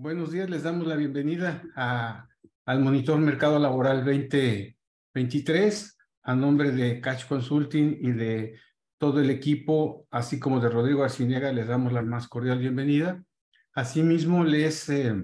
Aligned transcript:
Buenos 0.00 0.30
días, 0.30 0.48
les 0.48 0.62
damos 0.62 0.86
la 0.86 0.94
bienvenida 0.94 1.60
a, 1.74 2.28
al 2.66 2.78
Monitor 2.78 3.18
Mercado 3.18 3.58
Laboral 3.58 4.04
2023 4.04 5.98
a 6.22 6.36
nombre 6.36 6.70
de 6.70 7.00
Catch 7.00 7.26
Consulting 7.26 7.98
y 8.00 8.12
de 8.12 8.60
todo 8.96 9.20
el 9.20 9.28
equipo, 9.28 10.06
así 10.12 10.38
como 10.38 10.60
de 10.60 10.68
Rodrigo 10.68 11.02
Arciniega, 11.02 11.50
les 11.50 11.66
damos 11.66 11.92
la 11.92 12.02
más 12.02 12.28
cordial 12.28 12.60
bienvenida. 12.60 13.24
Asimismo, 13.74 14.44
les 14.44 14.88
eh, 14.88 15.16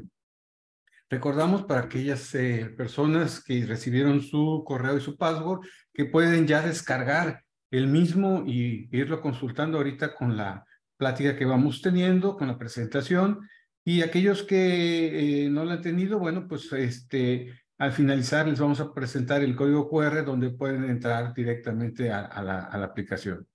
recordamos 1.09 1.63
para 1.67 1.83
aquellas 1.83 2.35
eh, 2.35 2.75
personas 2.77 3.45
que 3.45 3.65
recibieron 3.67 4.23
su 4.23 4.65
correo 4.67 4.99
y 4.99 5.01
su 5.01 5.17
password 5.17 5.61
que 5.93 6.07
pueden 6.07 6.49
ya 6.49 6.67
descargar 6.67 7.45
el 7.71 7.87
mismo 7.87 8.43
y 8.45 8.89
irlo 8.91 9.21
consultando 9.21 9.79
ahorita 9.79 10.17
con 10.17 10.37
la 10.37 10.67
plática 10.97 11.37
que 11.37 11.45
vamos 11.45 11.81
teniendo, 11.81 12.37
con 12.37 12.49
la 12.49 12.59
presentación 12.59 13.39
y 13.85 14.01
aquellos 14.01 14.43
que 14.43 15.45
eh, 15.45 15.51
no 15.51 15.65
lo 15.65 15.73
han 15.73 15.83
tenido, 15.83 16.19
bueno, 16.19 16.49
pues 16.49 16.73
este, 16.73 17.53
al 17.79 17.93
finalizar 17.93 18.49
les 18.49 18.59
vamos 18.59 18.81
a 18.81 18.95
presentar 18.95 19.43
el 19.43 19.55
código 19.55 19.89
QR 19.91 20.25
donde 20.25 20.51
pueden 20.51 20.85
entrar 20.85 21.35
directamente 21.35 22.11
a, 22.11 22.43
la, 22.43 22.61
a 22.61 22.79
la, 22.79 22.87
aplicación. 22.87 23.47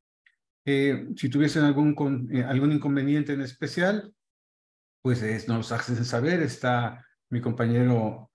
Eh, 0.66 1.08
si 1.16 1.30
tuviesen 1.30 1.64
algún, 1.64 2.30
eh, 2.32 2.44
algún 2.44 2.72
inconveniente 2.72 3.34
en 3.34 3.42
especial, 3.42 4.14
pues 5.02 5.24
es, 5.24 5.48
nos 5.48 5.72
hacen 5.72 6.06
saber. 6.06 6.42
Está 6.44 7.04
mi 7.32 7.42
compañero 7.42 8.30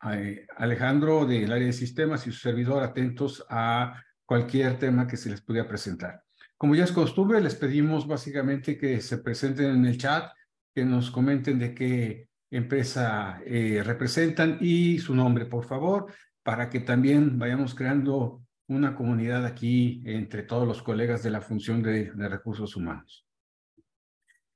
Alejandro 0.57 1.27
del 1.27 1.53
área 1.53 1.67
de 1.67 1.73
sistemas 1.73 2.27
y 2.27 2.33
su 2.33 2.39
servidor 2.39 2.83
atentos 2.83 3.45
a 3.49 4.03
cualquier 4.25 4.79
tema 4.79 5.07
que 5.07 5.17
se 5.17 5.31
les 5.31 5.43
pudiera 5.43 5.69
presentar. 5.69 6.23
Como 6.57 6.75
ya 6.75 6.85
es 6.85 6.93
costumbre, 6.93 7.41
les 7.41 7.55
pedimos 7.55 8.07
básicamente 8.07 8.79
que 8.79 9.01
se 9.01 9.19
presenten 9.19 9.67
en 9.67 9.85
el 9.85 9.99
chat 9.99 10.33
que 10.75 10.85
nos 10.85 11.11
comenten 11.11 11.59
de 11.59 11.75
qué 11.75 12.29
empresa 12.51 13.41
eh, 13.47 13.83
representan 13.85 14.59
y 14.61 14.99
su 14.99 15.15
nombre, 15.15 15.47
por 15.47 15.65
favor, 15.65 16.13
para 16.43 16.69
que 16.69 16.81
también 16.81 17.39
vayamos 17.39 17.75
creando 17.75 18.43
una 18.69 18.95
comunidad 18.95 19.45
aquí 19.45 20.03
entre 20.07 20.43
todos 20.43 20.67
los 20.67 20.83
colegas 20.83 21.23
de 21.23 21.31
la 21.31 21.41
función 21.41 21.83
de, 21.83 22.11
recursos 22.29 22.77
humanos. 22.77 23.27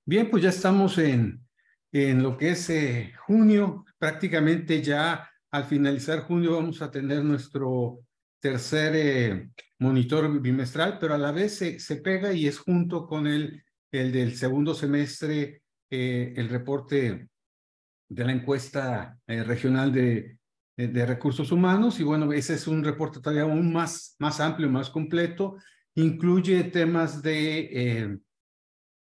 Bien, 0.04 0.30
pues 0.30 0.42
ya 0.42 0.48
estamos 0.48 0.98
en, 0.98 1.40
en 1.92 2.22
lo 2.22 2.36
que 2.36 2.50
es 2.50 2.70
eh, 2.70 3.12
junio, 3.26 3.84
prácticamente 3.98 4.82
ya 4.82 5.28
al 5.50 5.64
finalizar 5.64 6.20
junio 6.20 6.56
vamos 6.56 6.80
a 6.82 6.90
tener 6.90 7.22
nuestro 7.22 8.00
tercer 8.40 8.92
eh, 8.94 9.50
monitor 9.78 10.40
bimestral, 10.40 10.98
pero 10.98 11.14
a 11.14 11.18
la 11.18 11.32
vez 11.32 11.56
se, 11.56 11.78
se, 11.80 11.96
pega 11.96 12.32
y 12.32 12.46
es 12.46 12.58
junto 12.58 13.06
con 13.06 13.26
el, 13.26 13.62
el 13.90 14.12
del 14.12 14.36
segundo 14.36 14.74
semestre 14.74 15.62
eh, 15.90 16.34
el 16.36 16.50
reporte 16.50 17.28
de 18.10 18.24
la 18.24 18.32
encuesta 18.32 19.18
eh, 19.26 19.42
regional 19.42 19.92
de, 19.92 20.36
recursos 20.76 21.50
humanos 21.50 21.98
y 21.98 22.04
bueno, 22.04 22.32
ese 22.32 22.54
es 22.54 22.68
un 22.68 22.84
reporte 22.84 23.18
todavía 23.18 23.42
aún 23.42 23.72
más, 23.72 24.14
más 24.20 24.38
amplio, 24.38 24.68
más 24.68 24.90
completo, 24.90 25.56
incluye 25.96 26.62
temas 26.64 27.20
de 27.20 28.16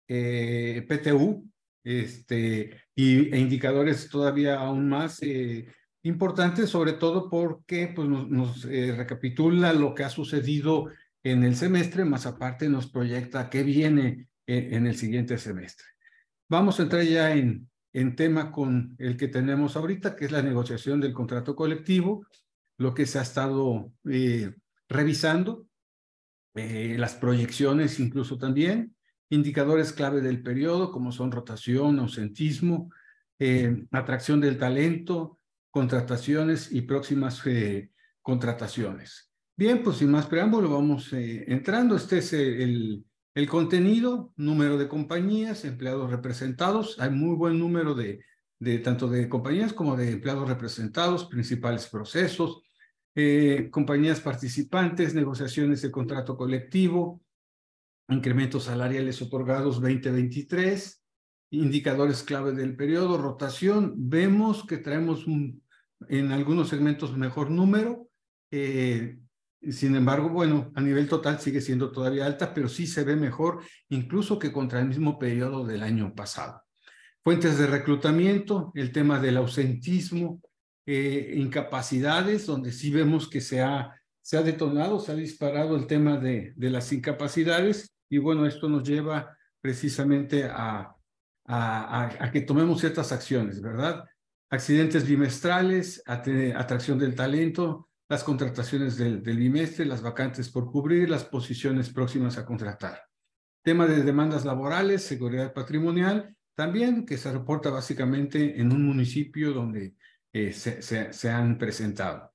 eh, 0.06 0.86
PTU 0.86 1.50
este, 1.82 2.70
y, 2.94 3.34
e 3.34 3.41
indicadores 3.41 4.09
todavía 4.09 4.60
aún 4.60 4.88
más 4.88 5.20
importantes, 6.04 6.70
sobre 6.70 6.92
todo 6.92 7.28
porque 7.28 7.88
pues, 7.88 8.09
nos 8.09 8.62
recapitula 8.62 9.72
lo 9.72 9.92
que 9.92 10.04
ha 10.04 10.10
sucedido 10.10 10.88
en 11.25 11.42
el 11.42 11.56
semestre, 11.56 12.04
más 12.04 12.26
aparte 12.26 12.69
nos 12.69 12.88
proyecta 12.88 13.50
qué 13.50 13.65
viene 13.65 14.28
en 14.47 14.86
el 14.86 14.94
siguiente 14.94 15.36
semestre. 15.36 15.95
Vamos 16.48 16.78
a 16.78 16.84
entrar 16.84 17.02
ya 17.02 17.34
en, 17.34 17.68
en 17.92 18.14
tema 18.14 18.52
con 18.52 18.94
el 18.98 19.16
que 19.16 19.28
tenemos 19.28 19.74
ahorita, 19.74 20.16
que 20.16 20.26
es 20.26 20.30
la 20.30 20.42
negociación 20.42 21.00
del 21.00 21.14
contrato 21.14 21.56
colectivo, 21.56 22.26
lo 22.76 22.92
que 22.92 23.06
se 23.06 23.18
ha 23.18 23.22
estado 23.22 23.90
eh, 24.04 24.54
revisando, 24.86 25.66
eh, 26.54 26.96
las 26.98 27.14
proyecciones 27.14 27.98
incluso 27.98 28.36
también, 28.36 28.94
indicadores 29.30 29.94
clave 29.94 30.20
del 30.20 30.42
periodo, 30.42 30.92
como 30.92 31.10
son 31.10 31.32
rotación, 31.32 31.98
ausentismo, 31.98 32.90
eh, 33.38 33.86
atracción 33.92 34.40
del 34.40 34.58
talento, 34.58 35.40
contrataciones 35.70 36.70
y 36.72 36.82
próximas 36.82 37.42
contrataciones. 38.22 39.30
Bien, 39.56 39.82
pues 39.82 39.96
sin 39.96 40.10
más 40.10 40.26
preámbulo, 40.26 40.70
vamos 40.70 41.12
entrando. 41.12 41.96
Este 41.96 42.18
es 42.18 42.32
el, 42.32 43.04
el 43.36 43.47
contenido, 43.50 44.32
número 44.36 44.78
de 44.78 44.88
compañías, 44.88 45.66
empleados 45.66 46.10
representados, 46.10 46.98
hay 46.98 47.10
muy 47.10 47.36
buen 47.36 47.58
número 47.58 47.94
de, 47.94 48.24
de 48.58 48.78
tanto 48.78 49.08
de 49.08 49.28
compañías 49.28 49.74
como 49.74 49.94
de 49.94 50.12
empleados 50.12 50.48
representados, 50.48 51.26
principales 51.26 51.86
procesos, 51.86 52.62
eh, 53.14 53.69
compañías 53.70 54.20
participantes, 54.20 55.14
negociaciones 55.14 55.82
de 55.82 55.91
contrato 55.91 56.34
colectivo, 56.34 57.20
incrementos 58.08 58.64
salariales 58.64 59.20
otorgados 59.20 59.82
2023, 59.82 61.04
indicadores 61.50 62.22
clave 62.22 62.53
del 62.53 62.74
periodo, 62.74 63.18
rotación. 63.18 63.92
Vemos 63.98 64.64
que 64.64 64.78
traemos 64.78 65.26
en 66.08 66.32
algunos 66.32 66.70
segmentos 66.70 67.14
mejor 67.14 67.50
número, 67.50 68.08
eh, 68.50 69.18
sin 69.72 69.97
embargo, 69.97 70.28
bueno, 70.28 70.72
a 70.75 70.81
nivel 70.81 71.09
total 71.09 71.41
sigue 71.41 71.60
siendo 71.60 71.91
todavía 71.91 72.27
alta, 72.27 72.54
pero 72.54 72.69
sí 72.69 72.87
se 72.87 73.04
ve 73.04 73.16
mejor 73.16 73.62
incluso 73.88 74.38
que 74.38 74.53
contra 74.53 74.81
el 74.81 74.88
mismo 74.88 75.19
periodo 75.19 75.65
del 75.65 75.82
año 75.82 76.15
pasado. 76.15 76.62
Fuentes 77.22 77.59
de 77.59 77.66
reclutamiento, 77.66 78.72
el 78.74 78.92
tema 78.92 79.18
del 79.18 79.36
ausentismo, 79.36 80.41
eh, 80.86 81.34
incapacidades, 81.36 82.47
donde 82.47 82.71
sí 82.71 82.91
vemos 82.91 83.28
que 83.28 83.41
se 83.41 83.60
ha, 83.60 84.01
se 84.22 84.36
ha 84.36 84.42
detonado, 84.42 85.01
se 85.01 85.13
ha 85.13 85.16
disparado 85.16 85.74
el 85.77 85.86
tema 85.86 86.16
de, 86.16 86.53
de 86.54 86.71
las 86.71 86.92
incapacidades 86.92 87.97
y 88.09 88.19
bueno, 88.19 88.47
esto 88.47 88.69
nos 88.69 88.84
lleva 88.84 89.36
precisamente 89.60 90.45
a, 90.45 90.95
a, 91.47 92.24
a, 92.24 92.30
que 92.30 92.42
tomemos 92.42 92.80
ciertas 92.80 93.10
acciones, 93.12 93.60
¿verdad? 93.60 94.04
Accidentes 94.51 95.07
bimestrales, 95.07 96.03
atracción 96.07 96.98
del 96.98 97.15
talento, 97.15 97.89
las 98.08 98.22
contrataciones 98.22 98.97
del, 98.97 99.20
bimestre, 99.20 99.84
las 99.84 100.03
vacantes 100.03 100.48
por 100.48 100.70
cubrir, 100.70 101.10
las 101.10 101.24
posiciones 101.24 101.91
próximas 101.91 102.38
a 102.38 102.47
contratar. 102.47 103.03
Tema 103.62 103.86
de 103.86 104.03
demandas 104.03 104.44
laborales, 104.44 105.03
seguridad 105.03 105.53
patrimonial, 105.53 106.36
también 106.54 107.04
que 107.04 107.18
se 107.18 107.32
reporta 107.32 107.70
básicamente 107.70 108.60
en 108.60 108.72
un 108.72 108.84
municipio 108.84 109.53
donde 109.53 109.97
eh, 110.32 110.53
se, 110.53 110.82
se, 110.82 111.30
han 111.30 111.58
presentado. 111.58 112.32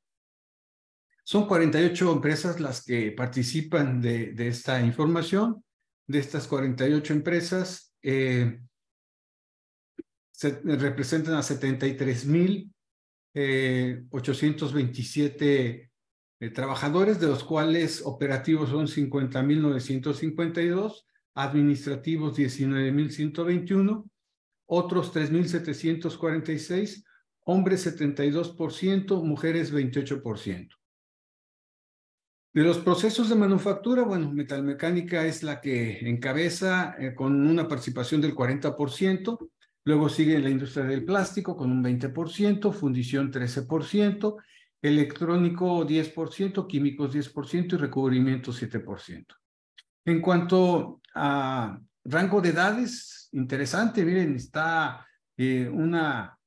Son 1.24 1.48
48 1.48 2.12
empresas 2.12 2.60
las 2.60 2.84
que 2.84 3.12
participan 3.14 4.02
de, 4.02 4.34
de 4.34 4.48
esta 4.50 4.82
información. 4.82 5.64
De 6.06 6.20
estas 6.20 6.48
48 6.48 7.14
empresas, 7.14 7.94
eh, 8.02 8.60
se 10.32 10.60
representan 10.64 11.36
a 11.36 11.44
73 11.44 12.26
mil 12.26 12.74
827 13.34 15.66
eh, 15.66 15.90
eh, 16.40 16.50
trabajadores, 16.50 17.20
de 17.20 17.28
los 17.28 17.44
cuales 17.44 18.02
operativos 18.06 18.70
son 18.70 18.88
50.952, 18.88 21.04
administrativos 21.36 22.38
19.121, 22.38 24.10
otros 24.66 25.14
3.746, 25.14 27.04
hombres 27.46 27.86
72%, 27.86 29.24
mujeres 29.24 29.74
28%. 29.74 30.70
De 32.54 32.64
los 32.64 32.80
procesos 32.80 33.30
de 33.30 33.36
manufactura, 33.36 34.04
bueno, 34.04 34.30
metalmecánica 34.30 35.26
es 35.26 35.42
la 35.42 35.62
que 35.62 36.10
encabeza 36.10 36.96
eh, 37.00 37.16
con 37.16 37.48
una 37.48 37.66
participación 37.66 38.20
del 38.20 38.36
40%, 38.36 39.38
Luego 39.84 40.10
sigue 40.10 40.40
la 40.40 40.50
industria 40.50 40.86
del 40.86 41.04
plástico 41.04 41.56
con 41.56 41.72
un 41.72 41.84
20%, 41.84 42.72
fundición 42.72 43.32
13%, 43.32 44.36
electrónico 44.82 45.86
10%, 45.86 46.68
químicos 46.68 47.14
10% 47.14 47.74
y 47.74 47.78
recubrimiento 47.78 48.52
7%. 48.52 49.26
En 50.06 50.22
cuanto 50.22 51.02
a 51.16 51.80
rango 52.04 52.42
de 52.42 52.50
edades, 52.50 53.30
interesante, 53.32 54.04
miren, 54.04 54.36
está 54.36 55.06
eh, 55.38 55.70
una 55.70 56.38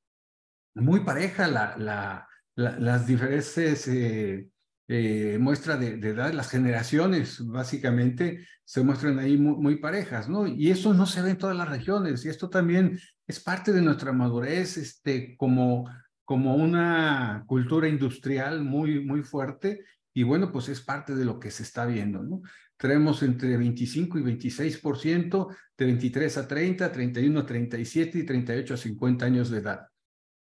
muy 0.75 1.01
pareja 1.01 1.47
la, 1.47 1.75
la, 1.77 2.27
las 2.55 3.07
diferentes 3.07 3.87
eh, 3.87 4.49
eh, 4.87 5.37
muestra 5.39 5.77
de, 5.77 5.93
edad, 5.93 6.31
las 6.33 6.49
generaciones 6.49 7.45
básicamente 7.45 8.45
se 8.63 8.83
muestran 8.83 9.19
ahí 9.19 9.37
muy, 9.37 9.77
parejas, 9.77 10.29
¿no? 10.29 10.47
Y 10.47 10.69
eso 10.69 10.93
no 10.93 11.05
se 11.05 11.21
ve 11.21 11.31
en 11.31 11.37
todas 11.37 11.55
las 11.55 11.69
regiones 11.69 12.23
y 12.25 12.29
esto 12.29 12.49
también 12.49 12.99
es 13.27 13.39
parte 13.39 13.71
de 13.73 13.81
nuestra 13.81 14.13
madurez 14.13 14.77
este, 14.77 15.35
como, 15.37 15.89
como 16.23 16.55
una 16.55 17.43
cultura 17.47 17.87
industrial 17.87 18.63
muy, 18.63 19.03
muy 19.03 19.23
fuerte 19.23 19.83
y 20.13 20.23
bueno, 20.23 20.51
pues 20.51 20.69
es 20.69 20.81
parte 20.81 21.13
de 21.13 21.25
lo 21.25 21.39
que 21.39 21.51
se 21.51 21.63
está 21.63 21.85
viendo, 21.85 22.23
¿no? 22.23 22.41
Tenemos 22.77 23.21
entre 23.23 23.57
25 23.57 24.19
y 24.19 24.21
26%, 24.23 25.55
de 25.77 25.85
23 25.85 26.37
a 26.37 26.47
30, 26.47 26.91
31 26.91 27.39
a 27.39 27.45
37 27.45 28.19
y 28.19 28.23
38 28.23 28.73
a 28.73 28.77
50 28.77 29.25
años 29.25 29.49
de 29.49 29.59
edad. 29.59 29.87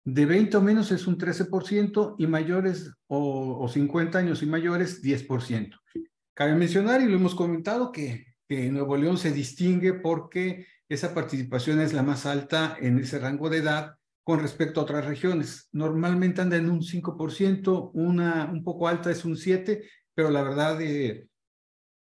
De 0.03 0.25
20 0.25 0.57
o 0.57 0.61
menos 0.61 0.91
es 0.91 1.05
un 1.05 1.17
13% 1.17 2.15
y 2.17 2.25
mayores 2.25 2.91
o, 3.07 3.59
o 3.63 3.67
50 3.67 4.17
años 4.17 4.41
y 4.41 4.47
mayores 4.47 5.03
10%. 5.03 5.79
Cabe 6.33 6.55
mencionar, 6.55 7.01
y 7.01 7.05
lo 7.05 7.17
hemos 7.17 7.35
comentado, 7.35 7.91
que, 7.91 8.33
que 8.47 8.71
Nuevo 8.71 8.97
León 8.97 9.17
se 9.19 9.31
distingue 9.31 9.93
porque 9.93 10.65
esa 10.93 11.13
participación 11.13 11.79
es 11.79 11.93
la 11.93 12.03
más 12.03 12.25
alta 12.25 12.77
en 12.79 12.99
ese 12.99 13.19
rango 13.19 13.49
de 13.49 13.59
edad 13.59 13.95
con 14.23 14.39
respecto 14.39 14.79
a 14.79 14.83
otras 14.83 15.05
regiones. 15.05 15.69
Normalmente 15.71 16.41
anda 16.41 16.57
en 16.57 16.69
un 16.69 16.81
5%, 16.81 17.91
una 17.93 18.49
un 18.51 18.63
poco 18.63 18.87
alta 18.87 19.09
es 19.09 19.25
un 19.25 19.35
7%, 19.35 19.83
pero 20.13 20.29
la 20.29 20.43
verdad 20.43 20.81
eh, 20.81 21.27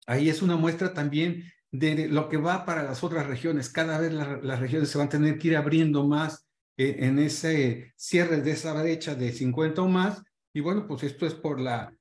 ahí 0.05 0.29
es 0.29 0.41
una 0.41 0.55
muestra 0.55 0.93
también 0.93 1.43
de 1.71 2.07
lo 2.07 2.29
que 2.29 2.37
va 2.37 2.65
para 2.65 2.83
las 2.83 3.03
otras 3.03 3.27
regiones. 3.27 3.69
Cada 3.69 3.99
vez 3.99 4.13
las 4.13 4.59
regiones 4.59 4.89
se 4.89 4.97
van 4.97 5.07
a 5.07 5.11
tener 5.11 5.37
que 5.37 5.49
ir 5.49 5.57
abriendo 5.57 6.07
más 6.07 6.47
eh, 6.77 6.97
en 6.99 7.19
ese 7.19 7.93
cierre 7.97 8.41
de 8.41 8.51
esa 8.51 8.73
brecha 8.79 9.15
de 9.15 9.31
50 9.31 9.81
o 9.81 9.87
más. 9.87 10.23
Y 10.53 10.61
bueno, 10.61 10.87
pues 10.87 11.03
esto 11.03 11.25
es 11.25 11.33
por 11.33 11.59
la, 11.59 11.93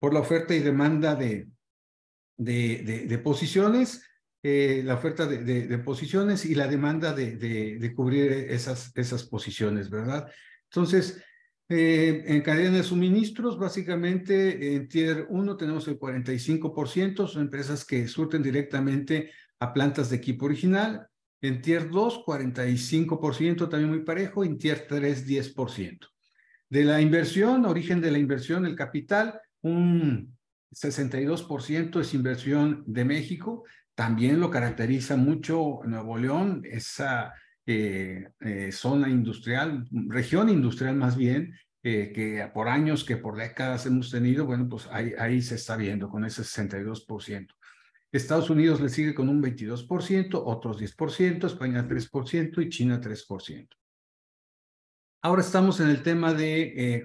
por 0.00 0.12
la 0.12 0.20
oferta 0.20 0.54
y 0.54 0.58
demanda 0.58 1.14
de, 1.14 1.48
de, 2.36 3.06
de, 3.08 3.18
posiciones, 3.18 4.04
eh, 4.42 4.82
la 4.84 4.94
oferta 4.94 5.26
de, 5.26 5.44
de, 5.44 5.78
posiciones 5.78 6.44
y 6.44 6.54
la 6.54 6.66
demanda 6.66 7.12
de, 7.12 7.36
de, 7.36 7.94
cubrir 7.94 8.32
esas, 8.32 8.90
esas 8.96 9.22
posiciones, 9.22 9.88
¿verdad? 9.88 10.28
Entonces, 10.64 11.22
eh, 11.68 12.24
en 12.26 12.42
cadena 12.42 12.78
de 12.78 12.82
suministros, 12.82 13.58
básicamente 13.58 14.74
en 14.74 14.88
Tier 14.88 15.26
1 15.28 15.56
tenemos 15.56 15.86
el 15.88 15.98
45%, 15.98 17.28
son 17.28 17.42
empresas 17.42 17.84
que 17.84 18.08
surten 18.08 18.42
directamente 18.42 19.30
a 19.60 19.72
plantas 19.72 20.10
de 20.10 20.16
equipo 20.16 20.46
original. 20.46 21.06
En 21.40 21.62
Tier 21.62 21.88
2, 21.88 22.24
45%, 22.26 23.68
también 23.68 23.90
muy 23.90 24.04
parejo. 24.04 24.44
En 24.44 24.58
Tier 24.58 24.86
3, 24.88 25.26
10%. 25.26 26.08
De 26.68 26.84
la 26.84 27.00
inversión, 27.00 27.64
origen 27.64 28.00
de 28.00 28.10
la 28.10 28.18
inversión, 28.18 28.66
el 28.66 28.74
capital, 28.74 29.40
un 29.60 30.36
62% 30.74 32.00
es 32.00 32.14
inversión 32.14 32.82
de 32.86 33.04
México. 33.04 33.64
También 33.94 34.40
lo 34.40 34.50
caracteriza 34.50 35.16
mucho 35.16 35.80
Nuevo 35.84 36.16
León, 36.16 36.62
esa 36.64 37.34
eh, 37.66 38.30
eh, 38.40 38.72
zona 38.72 39.08
industrial, 39.08 39.86
región 40.08 40.48
industrial 40.48 40.96
más 40.96 41.16
bien, 41.16 41.54
eh, 41.82 42.12
que 42.14 42.48
por 42.54 42.68
años, 42.68 43.04
que 43.04 43.16
por 43.18 43.36
décadas 43.36 43.86
hemos 43.86 44.10
tenido, 44.10 44.46
bueno, 44.46 44.68
pues 44.68 44.88
ahí, 44.90 45.12
ahí 45.18 45.42
se 45.42 45.56
está 45.56 45.76
viendo 45.76 46.08
con 46.08 46.24
ese 46.24 46.42
62%. 46.42 47.48
Estados 48.10 48.50
Unidos 48.50 48.80
le 48.80 48.88
sigue 48.88 49.14
con 49.14 49.28
un 49.28 49.42
22%, 49.42 50.42
otros 50.44 50.80
10%, 50.80 51.46
España 51.46 51.86
3% 51.86 52.62
y 52.62 52.68
China 52.68 53.00
3%. 53.00 53.68
Ahora 55.22 55.42
estamos 55.42 55.80
en 55.80 55.88
el 55.88 56.02
tema 56.02 56.34
de 56.34 57.04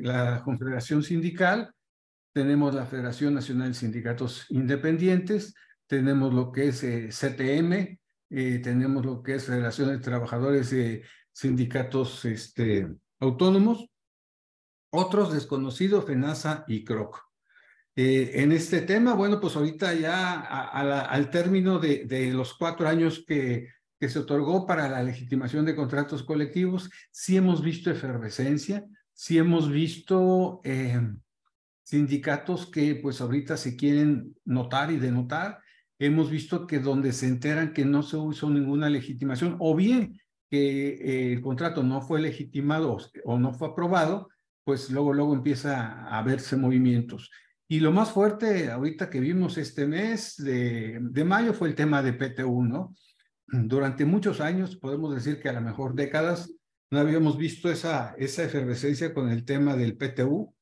la 0.00 0.40
Confederación 0.44 1.02
Sindical. 1.02 1.74
Tenemos 2.32 2.74
la 2.74 2.86
Federación 2.86 3.34
Nacional 3.34 3.68
de 3.68 3.74
Sindicatos 3.74 4.46
Independientes, 4.50 5.52
tenemos 5.90 6.32
lo 6.32 6.52
que 6.52 6.68
es 6.68 6.80
CTM, 6.80 7.98
eh, 8.30 8.60
tenemos 8.62 9.04
lo 9.04 9.24
que 9.24 9.34
es 9.34 9.44
Federación 9.44 9.88
de 9.88 9.98
Trabajadores 9.98 10.72
Sindicatos 11.32 12.24
este, 12.24 12.88
Autónomos, 13.18 13.90
otros 14.92 15.32
desconocidos, 15.32 16.04
FENASA 16.04 16.64
y 16.68 16.84
CROC. 16.84 17.20
Eh, 17.96 18.30
en 18.34 18.52
este 18.52 18.82
tema, 18.82 19.14
bueno, 19.14 19.40
pues 19.40 19.56
ahorita 19.56 19.92
ya 19.94 20.38
al 20.38 21.28
término 21.28 21.80
de, 21.80 22.04
de, 22.04 22.32
los 22.32 22.54
cuatro 22.54 22.88
años 22.88 23.24
que, 23.26 23.66
que 23.98 24.08
se 24.08 24.20
otorgó 24.20 24.66
para 24.66 24.88
la 24.88 25.02
legitimación 25.02 25.64
de 25.64 25.74
contratos 25.74 26.22
colectivos, 26.22 26.88
sí 27.10 27.36
hemos 27.36 27.62
visto 27.62 27.90
efervescencia, 27.90 28.86
sí 29.12 29.38
hemos 29.38 29.68
visto 29.68 30.60
eh, 30.62 31.00
sindicatos 31.82 32.70
que 32.70 32.94
pues 32.94 33.20
ahorita 33.20 33.56
se 33.56 33.74
quieren 33.74 34.36
notar 34.44 34.92
y 34.92 34.96
denotar, 34.96 35.58
hemos 36.00 36.30
visto 36.30 36.66
que 36.66 36.80
donde 36.80 37.12
se 37.12 37.28
enteran 37.28 37.72
que 37.72 37.84
no 37.84 38.02
se 38.02 38.16
usó 38.16 38.50
ninguna 38.50 38.88
legitimación 38.88 39.56
o 39.60 39.76
bien 39.76 40.18
que 40.50 40.88
eh, 40.88 41.32
el 41.34 41.42
contrato 41.42 41.82
no 41.82 42.00
fue 42.00 42.20
legitimado 42.20 42.96
o 43.24 43.38
no 43.38 43.52
fue 43.52 43.68
aprobado, 43.68 44.28
pues 44.64 44.90
luego, 44.90 45.12
luego 45.12 45.34
empieza 45.34 46.08
a 46.08 46.22
verse 46.22 46.56
movimientos. 46.56 47.30
Y 47.68 47.80
lo 47.80 47.92
más 47.92 48.10
fuerte 48.10 48.70
ahorita 48.70 49.10
que 49.10 49.20
vimos 49.20 49.58
este 49.58 49.86
mes 49.86 50.34
de, 50.38 50.98
de 51.00 51.24
mayo 51.24 51.52
fue 51.52 51.68
el 51.68 51.74
tema 51.74 52.02
de 52.02 52.14
PTU, 52.14 52.64
¿no? 52.64 52.94
Durante 53.46 54.04
muchos 54.04 54.40
años, 54.40 54.76
podemos 54.76 55.14
decir 55.14 55.40
que 55.40 55.50
a 55.50 55.52
lo 55.52 55.60
mejor 55.60 55.94
décadas, 55.94 56.52
no 56.90 56.98
habíamos 56.98 57.36
visto 57.36 57.70
esa, 57.70 58.14
esa 58.18 58.44
efervescencia 58.44 59.12
con 59.12 59.28
el 59.28 59.44
tema 59.44 59.76
del 59.76 59.96
PTU, 59.96 60.54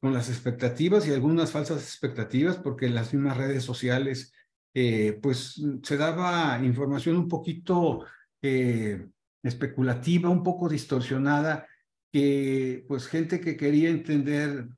con 0.00 0.12
las 0.12 0.28
expectativas 0.28 1.06
y 1.06 1.12
algunas 1.12 1.50
falsas 1.50 1.82
expectativas, 1.82 2.58
porque 2.58 2.90
las 2.90 3.14
mismas 3.14 3.36
redes 3.36 3.64
sociales 3.64 4.32
eh, 4.74 5.18
pues 5.22 5.62
se 5.82 5.96
daba 5.96 6.58
información 6.64 7.16
un 7.16 7.28
poquito 7.28 8.06
eh, 8.40 9.06
especulativa, 9.42 10.30
un 10.30 10.42
poco 10.42 10.68
distorsionada, 10.68 11.66
que 12.10 12.84
pues 12.88 13.06
gente 13.06 13.40
que 13.40 13.56
quería 13.56 13.90
entender 13.90 14.68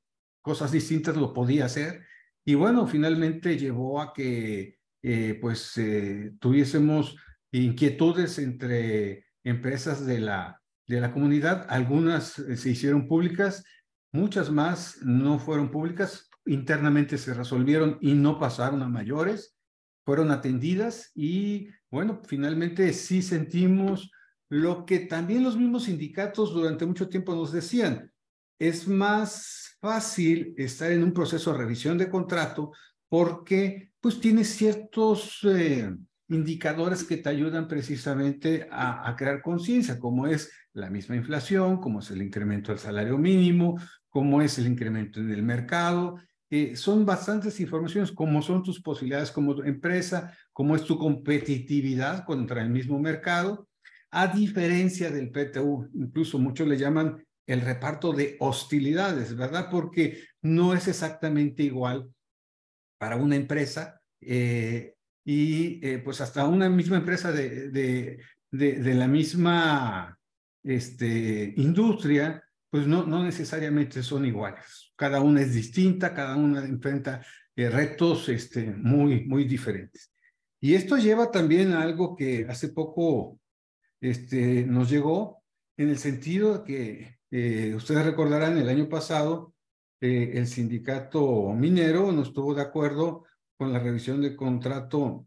cosas 0.42 0.72
distintas 0.72 1.16
lo 1.16 1.32
podía 1.32 1.66
hacer. 1.66 2.04
Y 2.44 2.54
bueno, 2.54 2.86
finalmente 2.86 3.56
llevó 3.56 4.00
a 4.00 4.12
que 4.12 4.78
eh, 5.02 5.38
pues 5.40 5.80
tuviésemos 6.40 7.16
inquietudes 7.52 8.38
entre 8.38 9.26
empresas 9.44 10.04
de 10.06 10.20
la, 10.20 10.60
de 10.88 11.00
la 11.00 11.12
comunidad. 11.12 11.66
Algunas 11.68 12.32
se 12.32 12.70
hicieron 12.70 13.06
públicas, 13.06 13.64
muchas 14.12 14.50
más 14.50 14.98
no 15.02 15.38
fueron 15.38 15.70
públicas, 15.70 16.28
internamente 16.46 17.16
se 17.16 17.32
resolvieron 17.32 17.98
y 18.00 18.14
no 18.14 18.38
pasaron 18.38 18.82
a 18.82 18.88
mayores 18.88 19.53
fueron 20.04 20.30
atendidas 20.30 21.10
y 21.14 21.68
bueno, 21.90 22.20
finalmente 22.26 22.92
sí 22.92 23.22
sentimos 23.22 24.10
lo 24.48 24.84
que 24.84 25.00
también 25.00 25.42
los 25.42 25.56
mismos 25.56 25.84
sindicatos 25.84 26.52
durante 26.52 26.86
mucho 26.86 27.08
tiempo 27.08 27.34
nos 27.34 27.52
decían. 27.52 28.12
Es 28.58 28.86
más 28.86 29.76
fácil 29.80 30.54
estar 30.56 30.92
en 30.92 31.02
un 31.02 31.12
proceso 31.12 31.52
de 31.52 31.58
revisión 31.58 31.98
de 31.98 32.08
contrato 32.08 32.72
porque 33.08 33.92
pues 34.00 34.20
tienes 34.20 34.48
ciertos 34.48 35.40
eh, 35.44 35.90
indicadores 36.28 37.04
que 37.04 37.16
te 37.16 37.28
ayudan 37.28 37.66
precisamente 37.66 38.68
a, 38.70 39.08
a 39.08 39.16
crear 39.16 39.40
conciencia, 39.40 39.98
como 39.98 40.26
es 40.26 40.50
la 40.72 40.90
misma 40.90 41.16
inflación, 41.16 41.80
como 41.80 42.00
es 42.00 42.10
el 42.10 42.22
incremento 42.22 42.72
del 42.72 42.80
salario 42.80 43.16
mínimo, 43.16 43.78
como 44.08 44.42
es 44.42 44.58
el 44.58 44.66
incremento 44.66 45.20
en 45.20 45.30
el 45.30 45.42
mercado, 45.42 46.18
son 46.74 47.06
bastantes 47.06 47.58
informaciones, 47.60 48.12
como 48.12 48.42
son 48.42 48.62
tus 48.62 48.80
posibilidades 48.80 49.30
como 49.30 49.62
empresa, 49.64 50.36
cómo 50.52 50.76
es 50.76 50.84
tu 50.84 50.98
competitividad 50.98 52.24
contra 52.24 52.62
el 52.62 52.70
mismo 52.70 52.98
mercado, 52.98 53.68
a 54.10 54.28
diferencia 54.28 55.10
del 55.10 55.30
PTU, 55.30 55.90
incluso 55.94 56.38
muchos 56.38 56.68
le 56.68 56.76
llaman 56.76 57.24
el 57.46 57.60
reparto 57.60 58.12
de 58.12 58.36
hostilidades, 58.40 59.36
¿verdad? 59.36 59.68
Porque 59.70 60.22
no 60.42 60.74
es 60.74 60.86
exactamente 60.88 61.62
igual 61.62 62.08
para 62.98 63.16
una 63.16 63.36
empresa 63.36 64.00
eh, 64.20 64.94
y 65.24 65.86
eh, 65.86 65.98
pues 65.98 66.20
hasta 66.20 66.46
una 66.46 66.68
misma 66.68 66.98
empresa 66.98 67.32
de, 67.32 67.70
de, 67.70 68.18
de, 68.50 68.94
la 68.94 69.08
misma 69.08 70.18
este, 70.62 71.52
industria, 71.56 72.42
pues 72.70 72.86
no, 72.86 73.04
no 73.04 73.24
necesariamente 73.24 74.02
son 74.02 74.26
iguales 74.26 74.83
cada 74.96 75.20
una 75.20 75.42
es 75.42 75.54
distinta, 75.54 76.14
cada 76.14 76.36
una 76.36 76.64
enfrenta 76.64 77.24
eh, 77.56 77.70
retos 77.70 78.28
este, 78.28 78.72
muy, 78.72 79.24
muy 79.24 79.44
diferentes. 79.44 80.12
Y 80.60 80.74
esto 80.74 80.96
lleva 80.96 81.30
también 81.30 81.72
a 81.72 81.82
algo 81.82 82.16
que 82.16 82.46
hace 82.48 82.68
poco 82.68 83.38
este, 84.00 84.64
nos 84.64 84.90
llegó, 84.90 85.42
en 85.76 85.90
el 85.90 85.98
sentido 85.98 86.58
de 86.58 86.64
que 86.64 87.18
eh, 87.30 87.74
ustedes 87.74 88.04
recordarán 88.04 88.56
el 88.58 88.68
año 88.68 88.88
pasado, 88.88 89.54
eh, 90.00 90.32
el 90.34 90.46
sindicato 90.46 91.52
minero 91.52 92.12
no 92.12 92.22
estuvo 92.22 92.54
de 92.54 92.62
acuerdo 92.62 93.24
con 93.56 93.72
la 93.72 93.78
revisión 93.78 94.20
del 94.20 94.36
contrato 94.36 95.26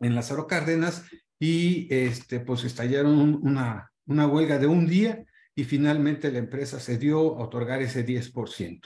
en 0.00 0.14
Lázaro 0.14 0.46
Cárdenas 0.46 1.04
y 1.38 1.92
este, 1.92 2.40
pues 2.40 2.64
estallaron 2.64 3.40
una, 3.42 3.90
una 4.06 4.26
huelga 4.26 4.58
de 4.58 4.66
un 4.66 4.86
día 4.86 5.24
y 5.56 5.64
finalmente 5.64 6.30
la 6.30 6.38
empresa 6.38 6.78
se 6.78 6.98
dio 6.98 7.18
a 7.38 7.44
otorgar 7.44 7.80
ese 7.80 8.06
10%. 8.06 8.82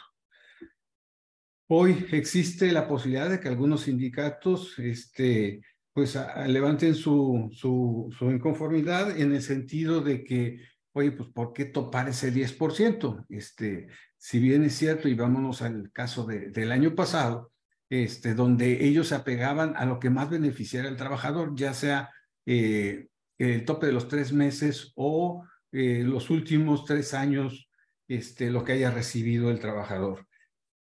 Hoy 1.68 2.06
existe 2.12 2.70
la 2.72 2.86
posibilidad 2.88 3.28
de 3.28 3.40
que 3.40 3.48
algunos 3.48 3.82
sindicatos 3.82 4.78
este, 4.78 5.62
pues, 5.92 6.16
levanten 6.46 6.94
su, 6.94 7.50
su, 7.52 8.14
su, 8.16 8.30
inconformidad 8.30 9.18
en 9.20 9.34
el 9.34 9.42
sentido 9.42 10.00
de 10.00 10.22
que, 10.22 10.60
oye, 10.92 11.10
pues, 11.12 11.28
¿por 11.30 11.52
qué 11.52 11.64
topar 11.64 12.08
ese 12.08 12.32
10%? 12.32 13.26
Este, 13.28 13.88
si 14.16 14.38
bien 14.38 14.62
es 14.62 14.74
cierto, 14.74 15.08
y 15.08 15.14
vámonos 15.14 15.62
al 15.62 15.90
caso 15.92 16.24
de, 16.24 16.50
del 16.50 16.70
año 16.70 16.94
pasado, 16.94 17.52
este, 17.88 18.34
donde 18.34 18.84
ellos 18.84 19.08
se 19.08 19.16
apegaban 19.16 19.74
a 19.76 19.86
lo 19.86 19.98
que 19.98 20.10
más 20.10 20.30
beneficiara 20.30 20.88
al 20.88 20.96
trabajador, 20.96 21.52
ya 21.56 21.74
sea 21.74 22.10
eh, 22.46 23.08
el 23.38 23.64
tope 23.64 23.86
de 23.86 23.92
los 23.92 24.06
tres 24.06 24.32
meses 24.32 24.92
o 24.94 25.44
eh, 25.72 26.02
los 26.04 26.30
últimos 26.30 26.84
tres 26.84 27.14
años 27.14 27.70
este, 28.08 28.50
lo 28.50 28.64
que 28.64 28.72
haya 28.72 28.90
recibido 28.90 29.50
el 29.50 29.60
trabajador. 29.60 30.26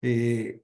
Eh, 0.01 0.62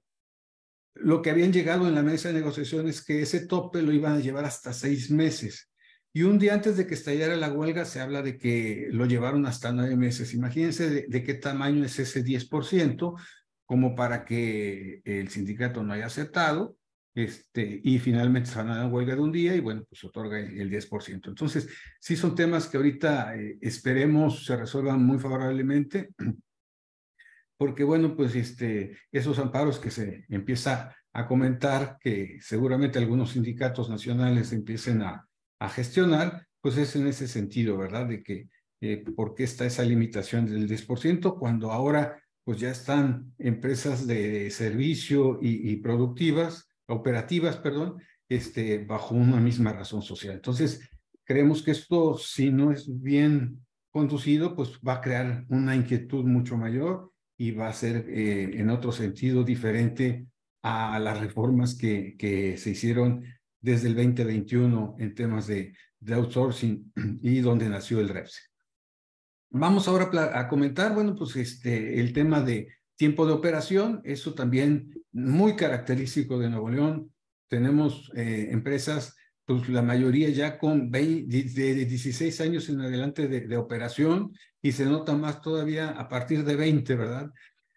lo 0.94 1.22
que 1.22 1.30
habían 1.30 1.52
llegado 1.52 1.86
en 1.86 1.94
la 1.94 2.02
mesa 2.02 2.28
de 2.28 2.34
negociaciones 2.34 2.96
es 2.96 3.04
que 3.04 3.22
ese 3.22 3.46
tope 3.46 3.82
lo 3.82 3.92
iban 3.92 4.14
a 4.14 4.20
llevar 4.20 4.44
hasta 4.44 4.72
seis 4.72 5.10
meses. 5.10 5.70
Y 6.12 6.22
un 6.22 6.38
día 6.38 6.54
antes 6.54 6.76
de 6.76 6.86
que 6.86 6.94
estallara 6.94 7.36
la 7.36 7.52
huelga 7.52 7.84
se 7.84 8.00
habla 8.00 8.22
de 8.22 8.38
que 8.38 8.88
lo 8.90 9.04
llevaron 9.04 9.44
hasta 9.46 9.70
nueve 9.70 9.96
meses. 9.96 10.32
Imagínense 10.32 11.06
de, 11.06 11.22
qué 11.22 11.34
tamaño 11.34 11.84
es 11.84 11.98
ese 11.98 12.24
10%, 12.24 13.14
como 13.66 13.94
para 13.94 14.24
que 14.24 15.02
el 15.04 15.28
sindicato 15.28 15.82
no 15.82 15.92
haya 15.92 16.06
aceptado, 16.06 16.76
este, 17.16 17.80
y 17.82 17.98
finalmente 17.98 18.50
se 18.50 18.58
van 18.58 18.68
a 18.68 18.80
la 18.80 18.86
huelga 18.88 19.14
de 19.14 19.22
un 19.22 19.32
día 19.32 19.56
y 19.56 19.60
bueno, 19.60 19.84
pues 19.88 20.04
otorga 20.04 20.38
el 20.38 20.70
10%. 20.70 21.28
Entonces, 21.28 21.66
sí 21.98 22.14
son 22.14 22.34
temas 22.34 22.68
que 22.68 22.76
ahorita 22.76 23.34
eh, 23.36 23.56
esperemos 23.62 24.44
se 24.44 24.54
resuelvan 24.54 25.02
muy 25.02 25.18
favorablemente 25.18 26.10
porque 27.56 27.84
bueno, 27.84 28.14
pues 28.14 28.34
este, 28.34 28.98
esos 29.10 29.38
amparos 29.38 29.78
que 29.78 29.90
se 29.90 30.26
empieza 30.28 30.94
a 31.14 31.26
comentar, 31.26 31.96
que 32.00 32.36
seguramente 32.42 32.98
algunos 32.98 33.30
sindicatos 33.30 33.88
nacionales 33.88 34.52
empiecen 34.52 35.00
a, 35.00 35.26
gestionar, 35.70 36.46
pues 36.60 36.76
es 36.76 36.96
en 36.96 37.06
ese 37.06 37.26
sentido, 37.26 37.78
¿verdad? 37.78 38.06
De 38.06 38.22
que, 38.22 38.50
eh, 38.82 39.02
¿por 39.16 39.34
qué 39.34 39.44
está 39.44 39.64
esa 39.64 39.84
limitación 39.84 40.44
del 40.44 40.68
10%? 40.68 41.38
Cuando 41.38 41.72
ahora, 41.72 42.22
pues 42.44 42.60
ya 42.60 42.70
están 42.70 43.32
empresas 43.38 44.06
de 44.06 44.50
servicio 44.50 45.38
y, 45.40 45.70
y 45.72 45.76
productivas, 45.76 46.68
operativas, 46.88 47.56
perdón, 47.56 48.00
este, 48.28 48.84
bajo 48.84 49.14
una 49.14 49.40
misma 49.40 49.72
razón 49.72 50.02
social. 50.02 50.34
Entonces, 50.34 50.88
creemos 51.24 51.62
que 51.62 51.72
esto, 51.72 52.16
si 52.18 52.50
no 52.50 52.72
es 52.72 52.86
bien 53.00 53.64
conducido, 53.90 54.54
pues 54.54 54.78
va 54.86 54.94
a 54.94 55.00
crear 55.00 55.44
una 55.48 55.74
inquietud 55.74 56.24
mucho 56.24 56.56
mayor 56.56 57.12
y 57.38 57.52
va 57.52 57.68
a 57.68 57.72
ser 57.72 58.08
eh, 58.08 58.58
en 58.60 58.70
otro 58.70 58.92
sentido 58.92 59.44
diferente 59.44 60.26
a 60.62 60.98
las 60.98 61.20
reformas 61.20 61.76
que, 61.76 62.56
se 62.58 62.70
hicieron 62.70 63.24
desde 63.60 63.88
el 63.88 63.94
2021 63.94 64.96
en 64.98 65.14
temas 65.14 65.46
de, 65.46 65.74
de 66.00 66.14
outsourcing 66.14 66.92
y 67.22 67.40
donde 67.40 67.68
nació 67.68 68.00
el 68.00 68.08
REPSE. 68.08 68.40
Vamos 69.50 69.86
ahora 69.88 70.10
a 70.38 70.48
comentar, 70.48 70.92
bueno, 70.94 71.14
pues 71.14 71.36
este, 71.36 72.00
el 72.00 72.12
tema 72.12 72.40
de 72.40 72.75
tiempo 72.96 73.26
de 73.26 73.32
operación, 73.32 74.00
eso 74.04 74.34
también 74.34 74.90
muy 75.12 75.56
característico 75.56 76.38
de 76.38 76.50
Nuevo 76.50 76.70
León. 76.70 77.12
Tenemos 77.48 78.10
eh, 78.16 78.48
empresas, 78.50 79.14
pues 79.44 79.68
la 79.68 79.82
mayoría 79.82 80.28
ya 80.30 80.58
con 80.58 80.90
20, 80.90 81.26
de 81.44 81.84
16 81.84 82.40
años 82.40 82.68
en 82.68 82.80
adelante 82.80 83.28
de, 83.28 83.42
de 83.42 83.56
operación 83.56 84.32
y 84.60 84.72
se 84.72 84.84
nota 84.84 85.14
más 85.14 85.40
todavía 85.40 85.90
a 85.90 86.08
partir 86.08 86.44
de 86.44 86.56
20, 86.56 86.94
¿verdad? 86.96 87.30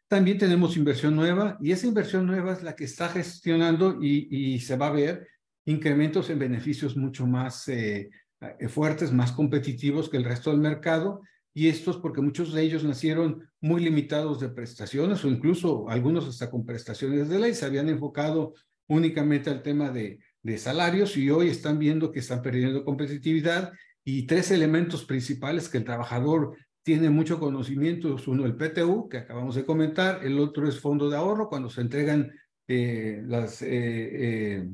También 0.07 0.39
tenemos 0.39 0.75
inversión 0.75 1.15
nueva 1.15 1.57
y 1.61 1.71
esa 1.71 1.85
inversión 1.85 2.25
nueva 2.25 2.53
es 2.53 2.63
la 2.63 2.75
que 2.75 2.85
está 2.85 3.09
gestionando 3.09 3.99
y, 4.01 4.27
y 4.31 4.59
se 4.59 4.75
va 4.75 4.88
a 4.88 4.91
ver 4.91 5.27
incrementos 5.65 6.29
en 6.29 6.39
beneficios 6.39 6.97
mucho 6.97 7.27
más 7.27 7.67
eh, 7.67 8.09
eh, 8.41 8.67
fuertes, 8.67 9.11
más 9.13 9.31
competitivos 9.31 10.09
que 10.09 10.17
el 10.17 10.23
resto 10.23 10.49
del 10.49 10.59
mercado. 10.59 11.21
Y 11.53 11.68
estos 11.68 11.98
porque 11.98 12.22
muchos 12.22 12.53
de 12.53 12.62
ellos 12.62 12.84
nacieron 12.84 13.50
muy 13.60 13.82
limitados 13.84 14.39
de 14.39 14.50
prestaciones 14.50 15.24
o 15.25 15.27
incluso 15.27 15.89
algunos 15.89 16.27
hasta 16.27 16.50
con 16.50 16.65
prestaciones 16.65 17.27
de 17.29 17.39
ley, 17.39 17.53
se 17.53 17.65
habían 17.65 17.89
enfocado 17.89 18.53
únicamente 18.88 19.50
al 19.50 19.62
tema 19.62 19.89
de, 19.89 20.20
salarios 20.58 21.15
y 21.15 21.29
hoy 21.29 21.50
están 21.50 21.77
viendo 21.77 22.12
que 22.12 22.20
están 22.20 22.41
perdiendo 22.41 22.84
competitividad 22.84 23.72
y 24.03 24.25
tres 24.25 24.50
elementos 24.50 25.06
principales 25.06 25.70
que 25.70 25.77
el 25.77 25.84
trabajador 25.84 26.56
tiene 26.82 27.12
mucho 27.12 27.39
conocimiento. 27.39 28.15
Uno, 28.25 28.46
el 28.46 28.56
PTU, 28.56 29.10
que 29.10 29.18
acabamos 29.18 29.53
de 29.53 29.65
comentar, 29.65 30.25
el 30.25 30.39
otro 30.39 30.68
es 30.68 30.79
fondo 30.79 31.08
de 31.08 31.18
ahorro, 31.18 31.50
cuando 31.50 31.70
se 31.70 31.82
entregan 31.82 32.32
eh, 32.68 33.22
eh, 33.27 33.60
eh, 33.62 34.70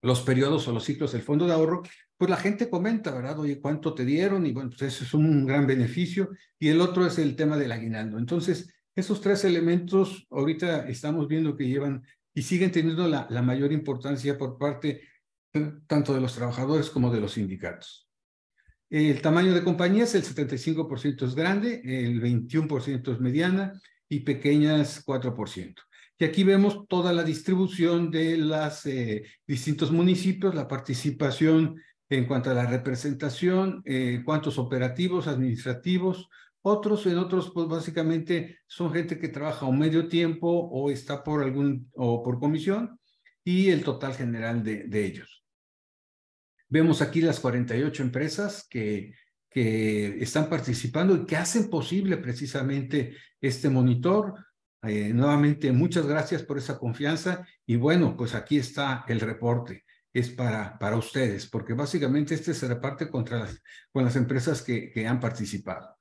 los 0.00 0.22
periodos 0.22 0.68
o 0.68 0.72
los 0.72 0.84
ciclos 0.84 1.12
del 1.12 1.22
fondo 1.22 1.46
de 1.46 1.52
ahorro, 1.52 1.82
pues 2.24 2.38
la 2.38 2.42
gente 2.42 2.70
comenta, 2.70 3.10
¿verdad? 3.10 3.38
Oye, 3.38 3.60
¿cuánto 3.60 3.92
te 3.92 4.02
dieron? 4.02 4.46
Y 4.46 4.52
bueno, 4.52 4.70
pues 4.70 4.80
eso 4.80 5.04
es 5.04 5.12
un 5.12 5.44
gran 5.44 5.66
beneficio. 5.66 6.30
Y 6.58 6.68
el 6.68 6.80
otro 6.80 7.04
es 7.04 7.18
el 7.18 7.36
tema 7.36 7.58
del 7.58 7.70
aguinaldo. 7.70 8.16
Entonces, 8.16 8.72
esos 8.94 9.20
tres 9.20 9.44
elementos 9.44 10.26
ahorita 10.30 10.88
estamos 10.88 11.28
viendo 11.28 11.54
que 11.54 11.68
llevan 11.68 12.02
y 12.32 12.40
siguen 12.40 12.72
teniendo 12.72 13.06
la, 13.08 13.28
mayor 13.42 13.72
importancia 13.72 14.38
por 14.38 14.56
parte 14.56 15.02
tanto 15.86 16.14
de 16.14 16.22
los 16.22 16.34
trabajadores 16.34 16.88
como 16.88 17.12
de 17.12 17.20
los 17.20 17.32
sindicatos. 17.32 18.08
El 18.88 19.20
tamaño 19.20 19.52
de 19.52 19.62
compañías, 19.62 20.14
el 20.14 20.22
75% 20.22 21.26
es 21.26 21.34
grande, 21.34 21.82
el 21.84 22.22
21% 22.22 23.12
es 23.12 23.20
mediana 23.20 23.78
y 24.08 24.20
pequeñas 24.20 25.04
4%. 25.04 25.74
Y 26.18 26.24
aquí 26.24 26.42
vemos 26.42 26.88
toda 26.88 27.12
la 27.12 27.22
distribución 27.22 28.10
de 28.10 28.38
los 28.38 28.86
eh, 28.86 29.24
distintos 29.46 29.92
municipios, 29.92 30.54
la 30.54 30.66
participación 30.66 31.82
en 32.08 32.26
cuanto 32.26 32.50
a 32.50 32.54
la 32.54 32.66
representación, 32.66 33.82
eh, 33.84 34.22
cuántos 34.24 34.58
operativos, 34.58 35.26
administrativos, 35.26 36.28
otros, 36.62 37.06
en 37.06 37.18
otros, 37.18 37.50
pues 37.52 37.68
básicamente 37.68 38.60
son 38.66 38.92
gente 38.92 39.18
que 39.18 39.28
trabaja 39.28 39.66
un 39.66 39.78
medio 39.78 40.08
tiempo 40.08 40.48
o 40.48 40.90
está 40.90 41.22
por 41.22 41.42
algún, 41.42 41.90
o 41.94 42.22
por 42.22 42.38
comisión, 42.38 42.98
y 43.44 43.68
el 43.68 43.84
total 43.84 44.14
general 44.14 44.62
de, 44.62 44.84
de 44.84 45.04
ellos. 45.04 45.44
Vemos 46.68 47.02
aquí 47.02 47.20
las 47.20 47.40
48 47.40 48.02
empresas 48.02 48.66
que, 48.68 49.12
que 49.54 50.20
están 50.20 50.48
participando 50.48 51.14
y 51.14 51.26
que 51.26 51.36
hacen 51.36 51.70
posible 51.70 52.16
precisamente 52.16 53.16
este 53.40 53.68
monitor. 53.68 54.34
Eh, 54.82 55.12
nuevamente, 55.14 55.70
muchas 55.70 56.06
gracias 56.06 56.42
por 56.42 56.58
esa 56.58 56.76
confianza 56.76 57.46
y 57.64 57.76
bueno, 57.76 58.16
pues 58.16 58.34
aquí 58.34 58.58
está 58.58 59.04
el 59.06 59.20
reporte. 59.20 59.83
Es 60.14 60.30
para, 60.30 60.78
para 60.78 60.96
ustedes, 60.96 61.46
porque 61.46 61.74
básicamente 61.74 62.34
este 62.34 62.54
se 62.54 62.68
reparte 62.68 63.10
contra 63.10 63.40
las, 63.40 63.60
con 63.92 64.04
las 64.04 64.16
empresas 64.16 64.62
que, 64.62 64.90
que 64.90 65.06
han 65.06 65.20
participado. 65.20 65.96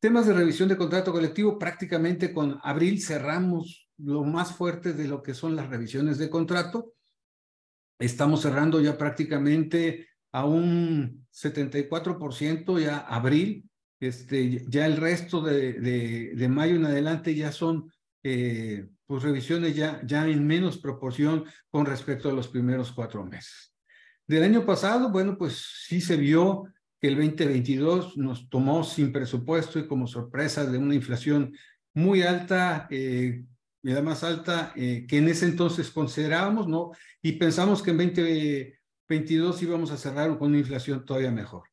Temas 0.00 0.26
de 0.26 0.34
revisión 0.34 0.68
de 0.68 0.76
contrato 0.76 1.12
colectivo, 1.12 1.58
prácticamente 1.58 2.34
con 2.34 2.58
abril 2.64 3.00
cerramos 3.00 3.88
lo 3.98 4.24
más 4.24 4.52
fuerte 4.52 4.92
de 4.92 5.06
lo 5.06 5.22
que 5.22 5.32
son 5.32 5.54
las 5.54 5.70
revisiones 5.70 6.18
de 6.18 6.28
contrato. 6.28 6.94
Estamos 7.98 8.42
cerrando 8.42 8.80
ya 8.80 8.98
prácticamente 8.98 10.08
a 10.32 10.44
un 10.44 11.24
74% 11.32 12.80
ya 12.80 12.98
abril, 12.98 13.70
este, 14.00 14.64
ya 14.68 14.86
el 14.86 14.96
resto 14.96 15.40
de, 15.40 15.74
de, 15.74 16.32
de 16.34 16.48
mayo 16.48 16.74
en 16.74 16.86
adelante 16.86 17.34
ya 17.36 17.52
son 17.52 17.92
eh, 18.22 18.88
pues 19.06 19.22
revisiones 19.22 19.74
ya, 19.74 20.00
ya 20.04 20.26
en 20.26 20.46
menos 20.46 20.78
proporción 20.78 21.44
con 21.70 21.86
respecto 21.86 22.28
a 22.28 22.32
los 22.32 22.48
primeros 22.48 22.92
cuatro 22.92 23.24
meses. 23.24 23.74
Del 24.26 24.44
año 24.44 24.64
pasado, 24.64 25.10
bueno, 25.10 25.36
pues 25.36 25.84
sí 25.86 26.00
se 26.00 26.16
vio 26.16 26.64
que 27.00 27.08
el 27.08 27.16
2022 27.16 28.16
nos 28.16 28.48
tomó 28.48 28.84
sin 28.84 29.12
presupuesto 29.12 29.78
y 29.78 29.88
como 29.88 30.06
sorpresa 30.06 30.64
de 30.64 30.78
una 30.78 30.94
inflación 30.94 31.52
muy 31.94 32.22
alta, 32.22 32.86
eh, 32.90 33.44
la 33.82 34.00
más 34.02 34.22
alta 34.22 34.72
eh, 34.76 35.04
que 35.08 35.18
en 35.18 35.28
ese 35.28 35.46
entonces 35.46 35.90
considerábamos, 35.90 36.68
¿no? 36.68 36.92
Y 37.20 37.32
pensamos 37.32 37.82
que 37.82 37.90
en 37.90 37.96
20 37.98 38.82
22 39.12 39.62
íbamos 39.62 39.90
a 39.90 39.98
cerrar 39.98 40.38
con 40.38 40.48
una 40.48 40.58
inflación 40.58 41.04
todavía 41.04 41.30
mejor. 41.30 41.64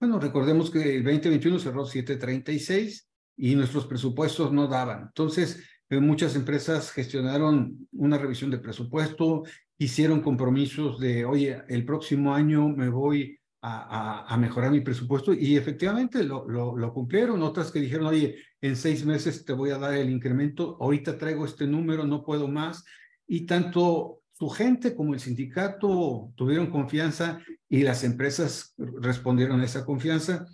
Bueno, 0.00 0.18
recordemos 0.18 0.70
que 0.70 0.96
el 0.96 1.04
2021 1.04 1.58
cerró 1.58 1.84
7.36 1.84 3.06
y 3.36 3.54
nuestros 3.54 3.86
presupuestos 3.86 4.52
no 4.52 4.66
daban. 4.66 5.02
Entonces, 5.08 5.62
muchas 5.90 6.34
empresas 6.34 6.90
gestionaron 6.90 7.88
una 7.92 8.18
revisión 8.18 8.50
de 8.50 8.58
presupuesto, 8.58 9.44
hicieron 9.78 10.20
compromisos 10.20 10.98
de, 10.98 11.24
oye, 11.24 11.62
el 11.68 11.84
próximo 11.84 12.34
año 12.34 12.68
me 12.68 12.88
voy 12.88 13.38
a, 13.62 14.36
mejorar 14.38 14.70
mi 14.70 14.80
presupuesto 14.80 15.32
y 15.32 15.56
efectivamente 15.56 16.22
lo, 16.22 16.48
lo, 16.48 16.76
lo, 16.76 16.92
cumplieron. 16.92 17.42
Otras 17.42 17.72
que 17.72 17.80
dijeron, 17.80 18.06
oye, 18.06 18.36
en 18.60 18.76
seis 18.76 19.04
meses 19.04 19.44
te 19.44 19.52
voy 19.52 19.70
a 19.70 19.78
dar 19.78 19.94
el 19.94 20.10
incremento, 20.10 20.76
ahorita 20.80 21.18
traigo 21.18 21.44
este 21.44 21.66
número, 21.66 22.04
no 22.04 22.24
puedo 22.24 22.46
más. 22.46 22.84
Y 23.26 23.44
tanto 23.46 24.20
su 24.38 24.48
gente 24.50 24.94
como 24.94 25.14
el 25.14 25.20
sindicato 25.20 26.32
tuvieron 26.36 26.70
confianza 26.70 27.40
y 27.68 27.82
las 27.82 28.04
empresas 28.04 28.74
respondieron 28.76 29.60
a 29.60 29.64
esa 29.64 29.84
confianza 29.84 30.46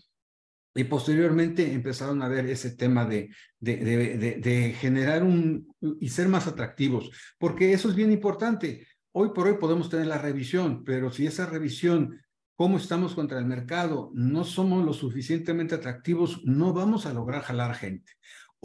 y 0.75 0.85
posteriormente 0.85 1.73
empezaron 1.73 2.23
a 2.23 2.29
ver 2.29 2.47
ese 2.47 2.71
tema 2.71 3.05
de, 3.05 3.31
de, 3.61 4.41
de, 4.41 4.73
generar 4.73 5.23
un 5.23 5.69
y 6.01 6.09
ser 6.09 6.29
más 6.29 6.47
atractivos, 6.47 7.11
porque 7.39 7.73
eso 7.73 7.89
es 7.89 7.95
bien 7.95 8.11
importante. 8.11 8.87
Hoy 9.13 9.31
por 9.35 9.47
hoy 9.47 9.59
podemos 9.59 9.91
tener 9.91 10.07
la 10.07 10.19
revisión, 10.19 10.85
pero 10.85 11.11
si 11.11 11.27
esa 11.27 11.47
revisión, 11.47 12.21
cómo 12.57 12.79
estamos 12.79 13.15
contra 13.15 13.39
el 13.39 13.45
mercado, 13.45 14.11
no 14.15 14.45
somos 14.45 14.85
lo 14.85 14.95
suficientemente 14.95 15.75
atractivos, 15.75 16.43
no 16.45 16.73
vamos 16.73 17.05
a 17.05 17.13
lograr 17.13 17.43
jalar 17.43 17.75
gente 17.75 18.13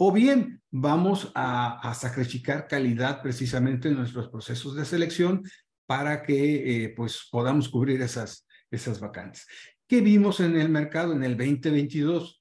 o 0.00 0.12
bien 0.12 0.62
vamos 0.70 1.32
a, 1.34 1.92
sacrificar 1.94 2.68
calidad 2.68 3.20
precisamente 3.20 3.88
en 3.88 3.96
nuestros 3.96 4.28
procesos 4.28 4.76
de 4.76 4.84
selección 4.84 5.42
para 5.86 6.22
que 6.22 6.84
eh, 6.84 6.94
pues 6.96 7.26
podamos 7.32 7.68
cubrir 7.68 8.00
esas, 8.00 8.46
esas 8.70 9.00
vacantes. 9.00 9.44
¿Qué 9.88 10.02
vimos 10.02 10.40
en 10.40 10.56
el 10.56 10.68
mercado 10.68 11.12
en 11.14 11.24
el 11.24 11.36
2022? 11.36 12.38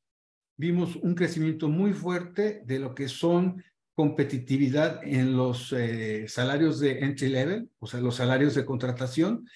vimos 0.58 0.96
un 0.96 1.14
crecimiento 1.14 1.70
muy 1.70 1.94
fuerte 1.94 2.62
de 2.66 2.80
lo 2.80 2.94
que 2.94 3.08
son 3.08 3.64
competitividad 3.94 5.00
en 5.04 5.38
los 5.38 5.72
eh, 5.72 6.28
salarios 6.28 6.80
de 6.80 7.00
entry 7.00 7.30
level, 7.30 7.70
o 7.80 7.88
sea, 7.88 8.02
los 8.02 8.16
salarios 8.16 8.54
de 8.56 8.66
contratación. 8.66 9.48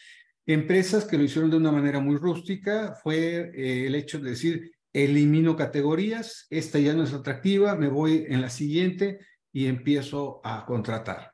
Empresas 0.45 1.05
que 1.05 1.17
lo 1.17 1.23
hicieron 1.23 1.51
de 1.51 1.57
una 1.57 1.71
manera 1.71 1.99
muy 1.99 2.17
rústica 2.17 2.95
fue 3.03 3.51
eh, 3.53 3.87
el 3.87 3.95
hecho 3.95 4.19
de 4.19 4.31
decir, 4.31 4.71
elimino 4.93 5.55
categorías, 5.55 6.47
esta 6.49 6.79
ya 6.79 6.93
no 6.93 7.03
es 7.03 7.13
atractiva, 7.13 7.75
me 7.75 7.87
voy 7.87 8.25
en 8.27 8.41
la 8.41 8.49
siguiente 8.49 9.19
y 9.51 9.67
empiezo 9.67 10.41
a 10.43 10.65
contratar. 10.65 11.31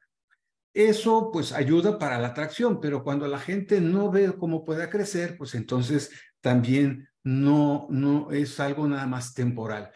Eso 0.73 1.31
pues 1.31 1.53
ayuda 1.53 1.97
para 1.97 2.19
la 2.19 2.27
atracción, 2.27 2.79
pero 2.79 3.03
cuando 3.03 3.27
la 3.27 3.39
gente 3.39 3.81
no 3.81 4.11
ve 4.11 4.33
cómo 4.37 4.63
pueda 4.63 4.89
crecer, 4.89 5.35
pues 5.37 5.55
entonces 5.55 6.11
también 6.41 7.10
no, 7.24 7.88
no 7.89 8.32
es 8.32 8.60
algo 8.60 8.88
nada 8.88 9.06
más 9.06 9.34
temporal 9.34 9.91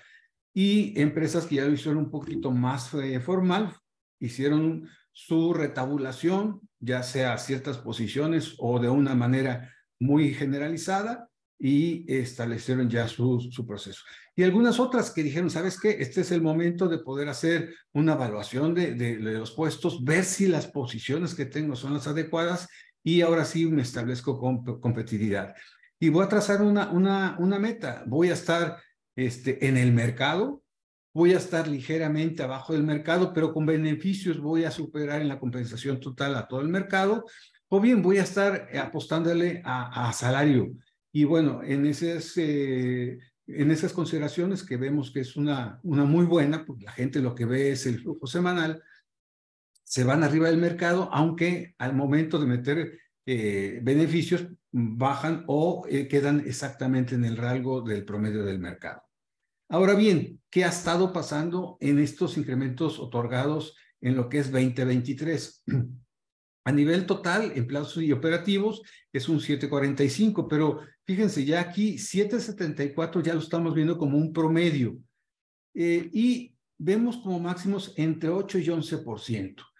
y 0.54 1.00
empresas 1.00 1.46
que 1.46 1.56
ya 1.56 1.66
lo 1.66 1.74
hicieron 1.74 1.98
un 1.98 2.12
poquito 2.12 2.52
más 2.52 2.94
eh, 2.94 3.20
formal, 3.20 3.76
hicieron 4.20 4.90
su 5.14 5.54
retabulación, 5.54 6.62
ya 6.80 7.04
sea 7.04 7.38
ciertas 7.38 7.78
posiciones 7.78 8.56
o 8.58 8.80
de 8.80 8.90
una 8.90 9.16
manera 9.16 9.74
muy 10.00 10.34
generalizada 10.34 11.30
y 11.60 12.12
establecieron 12.12 12.90
ya 12.90 13.08
su, 13.08 13.40
su 13.52 13.68
proceso. 13.68 14.02
Y 14.36 14.44
algunas 14.44 14.80
otras 14.80 15.12
que 15.12 15.24
dijeron, 15.24 15.50
¿sabes 15.50 15.80
qué? 15.80 15.98
Este 16.00 16.22
es 16.22 16.32
el 16.32 16.42
momento 16.42 16.88
de 16.88 16.98
poder 16.98 17.30
hacer 17.30 17.75
una 17.94 18.14
evaluación 18.14 18.74
de, 18.74 18.96
de, 18.96 19.18
de 19.18 19.34
los 19.38 19.51
puestos, 19.51 20.04
ver 20.04 20.24
si 20.24 20.48
las 20.48 20.68
posiciones 20.68 21.36
que 21.36 21.46
tengo 21.46 21.75
son 21.75 21.94
las 21.94 22.08
adecuadas 22.08 22.68
y 23.04 23.22
ahora 23.22 23.46
sí 23.46 23.68
me 23.68 23.84
establezco 23.84 24.40
con 24.40 24.64
competitividad. 24.80 25.54
Y 26.01 26.09
voy 26.09 26.25
a 26.25 26.29
trazar 26.29 26.64
una, 26.64 26.90
una, 26.90 27.35
una 27.37 27.59
meta. 27.59 28.03
Voy 28.07 28.31
a 28.31 28.33
estar 28.33 28.81
este, 29.16 29.68
en 29.68 29.77
el 29.77 29.94
mercado, 29.94 30.64
voy 31.14 31.35
a 31.35 31.37
estar 31.37 31.68
ligeramente 31.68 32.42
abajo 32.42 32.74
del 32.74 32.81
mercado, 32.81 33.31
pero 33.33 33.53
con 33.53 33.68
beneficios 33.68 34.40
voy 34.40 34.64
a 34.64 34.72
superar 34.72 35.22
en 35.22 35.27
la 35.27 35.37
compensación 35.37 36.00
total 36.00 36.35
a 36.35 36.48
todo 36.48 36.61
el 36.61 36.70
mercado, 36.70 37.25
o 37.70 37.79
bien 37.79 38.01
voy 38.01 38.18
a 38.18 38.24
estar 38.24 38.68
apostándole 38.75 39.61
a, 39.64 40.11
salario. 40.11 40.72
Y 41.11 41.25
bueno, 41.25 41.61
en 41.64 41.85
esas, 41.85 42.35
eh, 42.35 43.20
en 43.46 43.70
esas 43.70 43.94
consideraciones 43.94 44.64
que 44.64 44.77
vemos 44.77 45.11
que 45.11 45.20
es 45.20 45.35
una, 45.35 45.79
una 45.83 46.03
muy 46.03 46.25
buena, 46.25 46.66
porque 46.66 46.85
la 46.85 46.94
gente 46.94 47.20
lo 47.20 47.35
que 47.35 47.46
ve 47.46 47.74
es 47.74 47.85
el 47.85 48.00
flujo 48.00 48.25
semanal, 48.25 48.81
se 49.83 50.03
van 50.03 50.24
arriba 50.24 50.48
del 50.48 50.57
mercado, 50.57 51.09
aunque 51.14 51.75
al 51.77 51.94
momento 51.94 52.40
de 52.40 52.48
meter 52.48 52.98
eh, 53.27 53.79
beneficios 53.83 54.48
bajan 54.72 55.44
o 55.48 55.86
eh, 55.90 56.07
quedan 56.07 56.42
exactamente 56.42 57.16
en 57.16 57.25
el 57.25 57.38
rango 57.38 57.81
del 57.81 58.05
promedio 58.05 58.44
del 58.44 58.60
mercado. 58.60 59.03
Ahora 59.70 59.96
bien, 59.96 60.42
¿qué 60.50 60.66
ha 60.66 60.70
estado 60.70 61.14
pasando 61.14 61.77
en 61.79 62.00
estos 62.00 62.38
incrementos 62.38 63.00
otorgados 63.00 63.75
en 64.01 64.16
lo 64.16 64.29
que 64.29 64.40
es 64.40 64.51
2023? 64.51 65.64
A 66.64 66.72
nivel 66.72 67.07
total, 67.07 67.53
empleados 67.55 67.98
y 67.98 68.12
operativos 68.12 68.84
es 69.12 69.27
un 69.27 69.40
745, 69.40 70.48
pero 70.48 70.81
fíjense, 71.05 71.44
ya 71.44 71.60
aquí 71.60 71.98
774 71.98 73.22
ya 73.22 73.34
lo 73.34 73.40
estamos 73.40 73.74
viendo 73.74 73.98
como 73.98 74.18
un 74.18 74.31
promedio. 74.31 74.98
Eh, 75.74 76.07
y 76.14 76.55
vemos 76.77 77.18
como 77.18 77.40
máximos 77.40 77.94
entre 77.98 78.29
8 78.29 78.60
y 78.60 78.66
11%. 78.66 79.71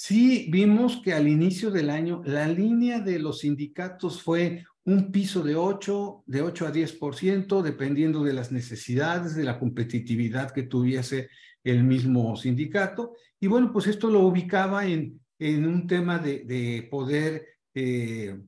Sí 0.00 0.46
vimos 0.48 1.02
que 1.02 1.12
al 1.12 1.26
inicio 1.26 1.72
del 1.72 1.90
año 1.90 2.22
la 2.24 2.46
línea 2.46 3.00
de 3.00 3.18
los 3.18 3.40
sindicatos 3.40 4.22
fue 4.22 4.64
un 4.84 5.10
piso 5.10 5.42
de 5.42 5.56
8, 5.56 6.22
de 6.24 6.40
8 6.40 6.68
a 6.68 6.72
10%, 6.72 7.62
dependiendo 7.62 8.22
de 8.22 8.32
las 8.32 8.52
necesidades, 8.52 9.34
de 9.34 9.42
la 9.42 9.58
competitividad 9.58 10.52
que 10.52 10.62
tuviese 10.62 11.30
el 11.64 11.82
mismo 11.82 12.36
sindicato. 12.36 13.14
Y 13.40 13.48
bueno, 13.48 13.72
pues 13.72 13.88
esto 13.88 14.08
lo 14.08 14.20
ubicaba 14.20 14.86
en, 14.86 15.20
en 15.36 15.66
un 15.66 15.88
tema 15.88 16.20
de, 16.20 16.44
de 16.44 16.86
poder 16.88 17.48
eh, 17.74 18.38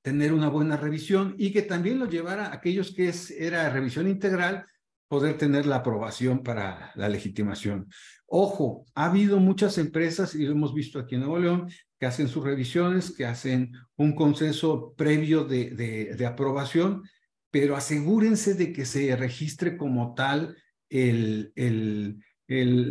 tener 0.00 0.32
una 0.32 0.48
buena 0.48 0.78
revisión 0.78 1.34
y 1.36 1.52
que 1.52 1.60
también 1.60 1.98
lo 1.98 2.08
llevara 2.08 2.46
a 2.46 2.54
aquellos 2.54 2.94
que 2.94 3.08
es, 3.10 3.30
era 3.32 3.68
revisión 3.68 4.08
integral, 4.08 4.64
poder 5.08 5.38
tener 5.38 5.66
la 5.66 5.76
aprobación 5.76 6.42
para 6.42 6.92
la 6.94 7.08
legitimación. 7.08 7.88
Ojo, 8.26 8.86
ha 8.94 9.06
habido 9.06 9.38
muchas 9.38 9.78
empresas, 9.78 10.34
y 10.34 10.44
lo 10.44 10.52
hemos 10.52 10.74
visto 10.74 10.98
aquí 10.98 11.14
en 11.14 11.22
Nuevo 11.22 11.38
León, 11.38 11.68
que 11.98 12.06
hacen 12.06 12.28
sus 12.28 12.44
revisiones, 12.44 13.12
que 13.12 13.26
hacen 13.26 13.72
un 13.96 14.14
consenso 14.14 14.94
previo 14.96 15.44
de, 15.44 15.70
de, 15.70 16.26
aprobación, 16.26 17.02
pero 17.50 17.76
asegúrense 17.76 18.54
de 18.54 18.72
que 18.72 18.84
se 18.84 19.14
registre 19.14 19.76
como 19.76 20.14
tal 20.14 20.56
el, 20.88 21.52
el, 21.54 22.18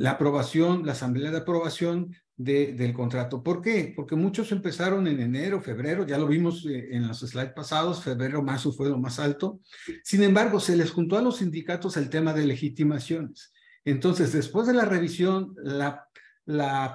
la 0.02 0.12
aprobación, 0.12 0.86
la 0.86 0.94
asamblea 0.94 1.32
de 1.32 1.40
aprobación 1.40 2.16
de, 2.36 2.74
del 2.74 2.94
contrato. 2.94 3.44
¿Por 3.44 3.62
qué? 3.62 3.94
Porque 3.96 4.16
muchos 4.16 4.52
empezaron 4.52 5.08
en 5.08 5.20
enero, 5.20 5.62
febrero, 5.62 6.06
ya 6.06 6.18
lo 6.18 6.28
vimos 6.28 6.66
eh, 6.66 6.90
en 6.92 7.08
los 7.08 7.20
slides 7.20 7.54
pasados, 7.54 8.04
febrero, 8.04 8.42
marzo 8.42 8.72
fue 8.72 8.90
lo 8.90 8.98
más 8.98 9.20
alto. 9.20 9.60
Sin 10.04 10.24
embargo, 10.24 10.60
se 10.60 10.76
les 10.76 10.92
juntó 10.92 11.18
a 11.18 11.22
los 11.22 11.38
sindicatos 11.38 11.98
el 11.98 12.10
tema 12.10 12.34
de 12.34 12.46
legitimaciones. 12.46 13.54
Entonces, 13.86 14.32
después 14.32 14.68
de 14.68 14.74
la 14.74 14.86
revisión, 14.86 15.56
la, 15.64 16.08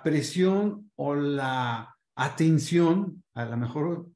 presión 0.02 0.90
o 0.96 1.14
la 1.14 1.94
atención, 2.14 3.22
a 3.34 3.44
lo 3.44 3.56
mejor, 3.56 4.06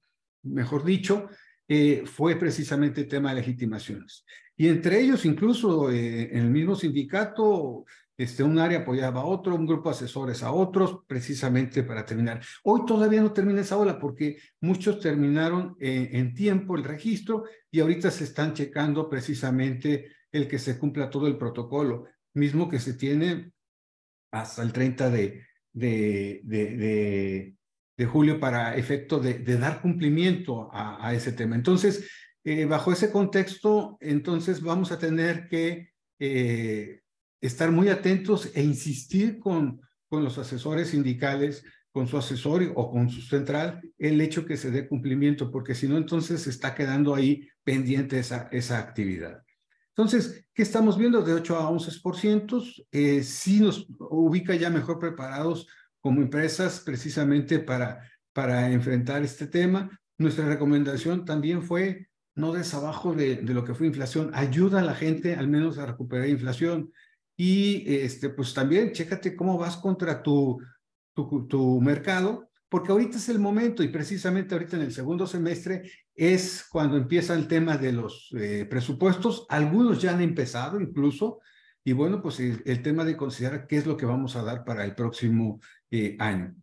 mejor 0.42 0.85
dicho, 0.85 1.28
eh, 1.68 2.04
fue 2.06 2.37
precisamente 2.37 3.02
el 3.02 3.08
tema 3.08 3.30
de 3.30 3.40
legitimaciones. 3.40 4.24
Y 4.56 4.68
entre 4.68 5.00
ellos, 5.00 5.24
incluso 5.24 5.90
eh, 5.90 6.30
en 6.32 6.44
el 6.44 6.50
mismo 6.50 6.74
sindicato, 6.74 7.85
este, 8.16 8.42
un 8.42 8.59
área 8.59 8.81
apoyaba 8.81 9.22
a 9.22 9.25
otro, 9.25 9.55
un 9.55 9.66
grupo 9.66 9.88
de 9.88 9.96
asesores 9.96 10.42
a 10.42 10.53
otros, 10.53 11.01
precisamente 11.07 11.83
para 11.83 12.05
terminar. 12.05 12.40
Hoy 12.64 12.85
todavía 12.87 13.22
no 13.22 13.33
termina 13.33 13.61
esa 13.61 13.79
ola 13.79 13.98
porque 13.98 14.38
muchos 14.61 15.01
terminaron 15.01 15.77
eh, 15.81 16.11
en 16.12 16.35
tiempo 16.35 16.77
el 16.77 16.85
registro 16.85 17.44
y 17.70 17.81
ahorita 17.81 18.11
se 18.11 18.25
están 18.25 18.55
checando 18.55 19.09
precisamente 19.09 20.12
el 20.31 20.48
que 20.48 20.59
se 20.59 20.79
cumpla 20.79 21.11
todo 21.11 21.27
el 21.27 21.37
protocolo, 21.37 22.07
mismo 22.35 22.68
que 22.68 22.79
se 22.79 22.94
tiene 22.94 23.53
hasta 24.31 24.62
el 24.62 24.72
30 24.72 25.11
de, 25.11 25.46
de, 25.72 26.40
de, 26.44 27.57
de 27.96 28.07
julio 28.07 28.40
para 28.40 28.77
efecto 28.77 29.20
de, 29.20 29.38
dar 29.59 29.81
cumplimiento 29.81 30.70
a, 30.72 31.12
ese 31.14 31.33
tema. 31.33 31.57
Entonces, 31.57 32.11
eh, 32.44 32.64
bajo 32.64 32.92
ese 32.92 33.11
contexto, 33.11 33.96
entonces 34.01 34.62
vamos 34.62 34.90
a 34.92 34.98
tener 34.98 35.48
que 35.48 35.90
eh, 36.18 37.02
estar 37.42 37.70
muy 37.70 37.88
atentos 37.88 38.50
e 38.55 38.62
insistir 38.62 39.38
con, 39.38 39.83
con 40.09 40.24
los 40.24 40.38
asesores 40.38 40.88
sindicales, 40.88 41.64
con 41.90 42.09
su 42.09 42.16
asesor 42.16 42.72
o 42.74 42.90
con 42.90 43.11
su 43.11 43.20
central, 43.20 43.83
el 43.98 44.20
hecho 44.20 44.46
que 44.46 44.57
se 44.57 44.70
dé 44.70 44.88
cumplimiento, 44.88 45.50
porque 45.50 45.74
si 45.74 45.87
no, 45.87 45.98
entonces 45.98 46.42
se 46.42 46.50
está 46.50 46.74
quedando 46.74 47.14
ahí 47.14 47.46
pendiente 47.64 48.18
esa, 48.18 48.48
esa 48.50 48.78
actividad. 48.78 49.42
Entonces, 49.88 50.46
¿qué 50.55 50.62
estamos 50.62 50.96
viendo? 50.96 51.20
De 51.20 51.35
8 51.35 51.57
a 51.57 51.70
11%, 51.70 52.87
eh, 52.92 53.22
sí 53.22 53.61
nos 53.61 53.87
ubica 53.98 54.55
ya 54.55 54.70
mejor 54.70 54.98
preparados 54.98 55.66
como 56.00 56.22
empresas 56.22 56.81
precisamente 56.81 57.59
para, 57.59 58.11
para 58.33 58.70
enfrentar 58.70 59.22
este 59.22 59.46
tema. 59.46 59.90
Nuestra 60.16 60.46
recomendación 60.46 61.26
también 61.26 61.62
fue 61.62 62.09
no 62.35 62.52
des 62.52 62.72
abajo 62.72 63.12
de, 63.12 63.37
de, 63.37 63.52
lo 63.52 63.64
que 63.64 63.74
fue 63.74 63.87
inflación, 63.87 64.31
ayuda 64.33 64.81
a 64.81 64.85
la 64.85 64.94
gente 64.94 65.35
al 65.35 65.48
menos 65.48 65.76
a 65.76 65.85
recuperar 65.85 66.28
inflación. 66.28 66.90
Y 67.37 67.85
este, 67.87 68.29
pues 68.29 68.53
también 68.55 68.92
chécate 68.92 69.35
cómo 69.35 69.59
vas 69.59 69.77
contra 69.77 70.23
tu, 70.23 70.61
tu, 71.14 71.47
tu 71.47 71.81
mercado, 71.81 72.51
porque 72.68 72.92
ahorita 72.92 73.16
es 73.16 73.29
el 73.29 73.38
momento 73.38 73.83
y 73.83 73.88
precisamente 73.88 74.55
ahorita 74.55 74.77
en 74.77 74.83
el 74.83 74.92
segundo 74.92 75.27
semestre 75.27 75.90
es 76.14 76.66
cuando 76.71 76.97
empieza 76.97 77.35
el 77.35 77.49
tema 77.49 77.77
de 77.77 77.92
los 77.92 78.29
eh, 78.38 78.66
presupuestos. 78.68 79.47
Algunos 79.49 80.01
ya 80.01 80.12
han 80.12 80.23
empezado 80.23 80.81
incluso. 80.81 81.40
Y 81.85 81.92
bueno, 81.92 82.23
pues 82.23 82.38
el, 82.40 82.62
el, 82.64 82.81
tema 82.83 83.05
de 83.05 83.16
considerar 83.16 83.66
qué 83.66 83.77
es 83.77 83.87
lo 83.87 83.97
que 83.97 84.07
vamos 84.07 84.37
a 84.37 84.42
dar 84.42 84.64
para 84.64 84.85
el 84.85 84.95
próximo 84.95 85.61
eh, 85.90 86.16
año. 86.18 86.55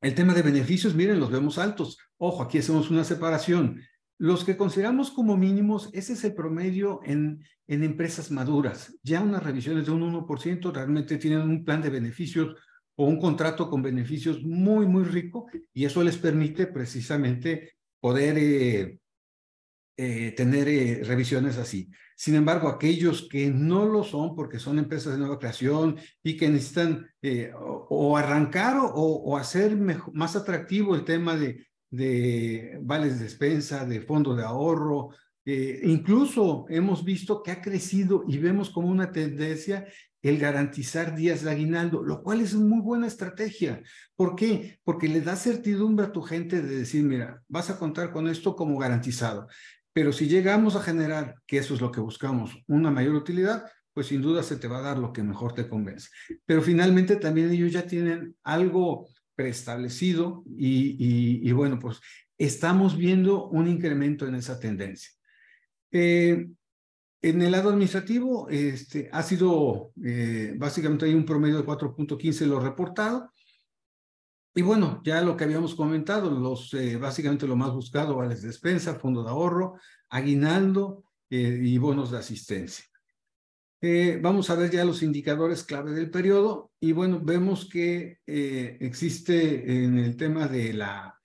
El 0.00 0.14
tema 0.14 0.32
de 0.32 0.42
beneficios, 0.42 0.94
miren, 0.94 1.20
los 1.20 1.30
vemos 1.30 1.58
altos. 1.58 1.98
Ojo, 2.16 2.42
aquí 2.42 2.58
hacemos 2.58 2.90
una 2.90 3.04
separación. 3.04 3.82
Los 4.18 4.44
que 4.44 4.56
consideramos 4.56 5.12
como 5.12 5.36
mínimos, 5.36 5.90
ese 5.92 6.14
es 6.14 6.24
el 6.24 6.34
promedio 6.34 7.00
en, 7.04 7.44
en 7.68 7.84
empresas 7.84 8.30
maduras. 8.32 8.98
Ya 9.02 9.20
unas 9.20 9.42
revisiones 9.42 9.86
de 9.86 9.92
un 9.92 10.02
1% 10.12 10.72
realmente 10.72 11.18
tienen 11.18 11.42
un 11.42 11.64
plan 11.64 11.80
de 11.80 11.90
beneficios 11.90 12.56
o 12.96 13.06
un 13.06 13.20
contrato 13.20 13.70
con 13.70 13.80
beneficios 13.80 14.42
muy, 14.42 14.86
muy 14.86 15.04
rico 15.04 15.46
y 15.72 15.84
eso 15.84 16.02
les 16.02 16.16
permite 16.16 16.66
precisamente 16.66 17.74
poder 18.00 18.36
eh, 18.38 18.98
eh, 19.96 20.32
tener 20.32 20.68
eh, 20.68 21.02
revisiones 21.04 21.58
así. 21.58 21.88
Sin 22.16 22.34
embargo, 22.34 22.66
aquellos 22.66 23.28
que 23.30 23.50
no 23.50 23.86
lo 23.86 24.02
son 24.02 24.34
porque 24.34 24.58
son 24.58 24.80
empresas 24.80 25.12
de 25.12 25.20
nueva 25.20 25.38
creación 25.38 25.96
y 26.24 26.36
que 26.36 26.48
necesitan 26.48 27.08
o, 27.56 28.16
arrancar 28.16 28.76
o, 28.80 29.36
hacer 29.36 29.76
más 29.76 30.34
atractivo 30.34 30.96
el 30.96 31.04
tema 31.04 31.36
de, 31.36 31.68
de 31.90 32.78
vales 32.82 33.18
de 33.18 33.24
despensa, 33.24 33.84
de 33.84 34.00
fondo 34.00 34.34
de 34.34 34.44
ahorro, 34.44 35.10
Eh, 35.50 35.80
incluso 35.84 36.66
hemos 36.68 37.02
visto 37.02 37.42
que 37.42 37.50
ha 37.50 37.62
crecido 37.62 38.22
y 38.28 38.36
vemos 38.36 38.68
como 38.68 38.88
una 38.88 39.10
tendencia 39.12 39.86
el 40.20 40.36
garantizar 40.36 41.14
días 41.16 41.42
de 41.42 41.50
aguinaldo, 41.50 42.02
lo 42.02 42.22
cual 42.22 42.42
es 42.42 42.52
una 42.52 42.66
muy 42.66 42.82
buena 42.82 43.06
estrategia. 43.06 43.80
¿Por 44.14 44.34
qué? 44.34 44.78
Porque 44.84 45.08
le 45.08 45.22
da 45.22 45.36
certidumbre 45.36 46.04
a 46.04 46.12
tu 46.12 46.20
gente 46.20 46.60
de 46.60 46.76
decir, 46.80 47.02
mira, 47.02 47.40
vas 47.48 47.70
a 47.70 47.78
contar 47.78 48.12
con 48.12 48.28
esto 48.28 48.54
como 48.54 48.76
garantizado. 48.78 49.48
Pero 49.94 50.12
si 50.12 50.28
llegamos 50.28 50.76
a 50.76 50.82
generar, 50.82 51.36
que 51.46 51.56
eso 51.56 51.72
es 51.72 51.80
lo 51.80 51.90
que 51.90 52.02
buscamos, 52.02 52.50
una 52.66 52.90
mayor 52.90 53.14
utilidad, 53.14 53.64
pues 53.94 54.08
sin 54.08 54.20
duda 54.20 54.42
se 54.42 54.58
te 54.58 54.68
va 54.68 54.78
a 54.80 54.88
dar 54.88 54.98
lo 54.98 55.14
que 55.14 55.22
mejor 55.22 55.54
te 55.54 55.66
convence. 55.66 56.10
Pero 56.44 56.60
finalmente 56.60 57.16
también 57.16 57.50
ellos 57.50 57.72
ya 57.72 57.86
tienen 57.86 58.36
algo 58.42 59.08
preestablecido 59.38 60.42
y, 60.56 61.52
bueno, 61.52 61.78
pues 61.78 62.00
estamos 62.36 62.96
viendo 62.96 63.48
un 63.50 63.68
incremento 63.68 64.26
en 64.26 64.34
esa 64.34 64.58
tendencia. 64.58 65.10
Eh, 65.92 66.48
en 67.22 67.42
el 67.42 67.52
lado 67.52 67.70
administrativo, 67.70 68.48
este, 68.48 69.08
ha 69.12 69.22
sido, 69.22 69.92
eh, 70.04 70.54
básicamente 70.56 71.14
un 71.14 71.24
promedio 71.24 71.58
de 71.58 71.64
4.15 71.64 72.46
lo 72.46 72.58
reportado. 72.58 73.32
Y 74.56 74.62
bueno, 74.62 75.00
ya 75.04 75.20
lo 75.20 75.36
que 75.36 75.44
habíamos 75.44 75.76
comentado, 75.76 76.32
los, 76.32 76.74
eh, 76.74 76.96
básicamente 76.96 77.46
lo 77.46 77.54
más 77.54 77.70
buscado, 77.70 78.16
vales 78.16 78.42
de 78.42 78.48
despensa, 78.48 78.96
fondo 78.96 79.22
de 79.22 79.30
ahorro, 79.30 79.76
aguinaldo 80.08 81.04
eh, 81.30 81.60
y 81.62 81.78
bonos 81.78 82.10
de 82.10 82.18
asistencia. 82.18 82.86
Vamos 84.20 84.50
a 84.50 84.54
ver 84.54 84.70
ya 84.70 84.84
los 84.84 85.02
indicadores 85.02 85.62
clave 85.62 85.92
del 85.92 86.10
periodo 86.10 86.72
y 86.80 86.92
bueno, 86.92 87.20
vemos 87.20 87.68
que 87.68 88.18
existe 88.26 89.84
en 89.84 89.98
el 89.98 90.16
tema 90.16 90.48
de 90.48 90.72
la 90.72 91.18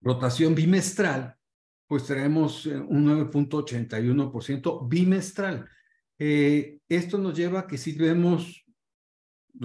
rotación 0.00 0.54
bimestral, 0.54 1.36
pues 1.86 2.04
traemos 2.04 2.66
eh, 2.66 2.76
un 2.78 3.06
9.81% 3.06 4.88
bimestral. 4.88 5.68
Eh, 6.18 6.78
esto 6.88 7.18
nos 7.18 7.36
lleva 7.36 7.60
a 7.60 7.66
que 7.66 7.78
si 7.78 7.92
vemos, 7.92 8.64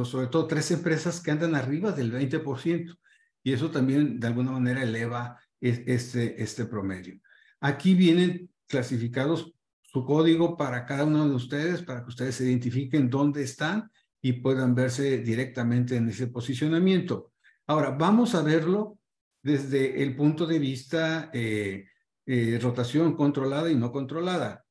sobre 0.04 0.28
todo 0.28 0.48
tres 0.48 0.72
empresas 0.72 1.22
que 1.22 1.32
andan 1.32 1.56
arriba 1.56 1.92
del 1.92 2.12
20%, 2.12 2.98
y 3.44 3.52
eso 3.52 3.70
también 3.70 4.20
de 4.20 4.28
alguna 4.28 4.52
manera 4.52 4.84
eleva 4.84 5.38
este, 5.60 6.42
este 6.42 6.66
promedio. 6.66 7.20
Aquí 7.60 7.94
vienen 7.94 8.50
clasificados 8.68 9.54
su 9.94 10.04
código 10.06 10.58
para 10.58 10.86
cada 10.88 11.06
uno 11.06 11.30
de 11.30 11.36
ustedes, 11.36 11.84
para 11.84 12.02
que 12.04 12.10
ustedes 12.10 12.36
se 12.36 12.46
identifiquen 12.46 13.12
dónde 13.12 13.44
están 13.44 13.92
y 14.22 14.34
puedan 14.34 14.74
verse 14.74 15.20
directamente 15.20 15.96
en 15.96 16.10
ese 16.10 16.28
posicionamiento. 16.28 17.34
Ahora, 17.68 17.92
vamos 17.92 18.34
a 18.34 18.42
verlo 18.42 18.98
desde 19.44 20.02
el 20.02 20.16
punto 20.16 20.48
de 20.48 20.58
vista 20.58 21.30
eh, 21.32 21.86
eh, 22.26 22.58
rotación 22.60 23.16
controlada 23.16 23.70
y 23.70 23.76
no 23.76 23.92
controlada. 23.92 24.66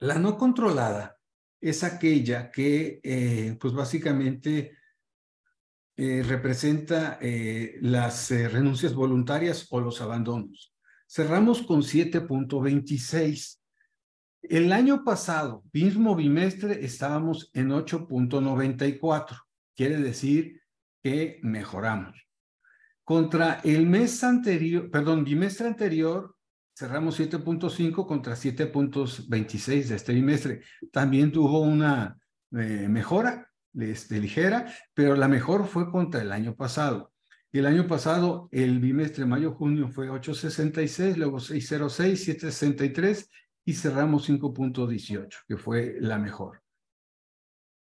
La 0.00 0.18
no 0.18 0.36
controlada 0.36 1.16
es 1.60 1.84
aquella 1.84 2.50
que, 2.50 3.00
eh, 3.04 3.56
pues 3.60 3.72
básicamente, 3.72 4.78
eh, 5.96 6.24
representa 6.26 7.20
las 7.82 8.30
renuncias 8.30 8.94
voluntarias 8.94 9.68
o 9.70 9.80
los 9.80 10.00
abandonos. 10.00 10.74
Cerramos 11.06 11.62
con 11.62 11.82
7.26. 11.82 13.60
El 14.48 14.72
año 14.72 15.04
pasado, 15.04 15.64
mismo 15.72 16.14
bimestre, 16.14 16.84
estábamos 16.84 17.50
en 17.54 17.70
8.94. 17.70 19.40
Quiere 19.74 19.96
decir 19.96 20.60
que 21.02 21.40
mejoramos. 21.42 22.14
Contra 23.04 23.60
el 23.64 23.86
mes 23.86 24.22
anterior, 24.22 24.90
perdón, 24.90 25.24
bimestre 25.24 25.66
anterior, 25.66 26.36
cerramos 26.76 27.18
7.5 27.18 28.06
contra 28.06 28.34
7.26 28.34 29.84
de 29.84 29.96
este 29.96 30.12
bimestre. 30.12 30.60
También 30.92 31.32
tuvo 31.32 31.60
una 31.60 32.18
eh, 32.52 32.86
mejora 32.88 33.50
este, 33.74 34.20
ligera, 34.20 34.66
pero 34.92 35.16
la 35.16 35.28
mejor 35.28 35.66
fue 35.66 35.90
contra 35.90 36.20
el 36.20 36.32
año 36.32 36.54
pasado. 36.54 37.12
El 37.50 37.66
año 37.66 37.86
pasado, 37.86 38.48
el 38.52 38.80
bimestre 38.80 39.24
mayo-junio 39.24 39.88
fue 39.88 40.10
8.66, 40.10 41.16
luego 41.16 41.38
6.06, 41.38 42.36
7.63 42.40 43.28
y 43.64 43.74
cerramos 43.74 44.28
5.18, 44.28 45.44
que 45.48 45.56
fue 45.56 45.96
la 46.00 46.18
mejor. 46.18 46.62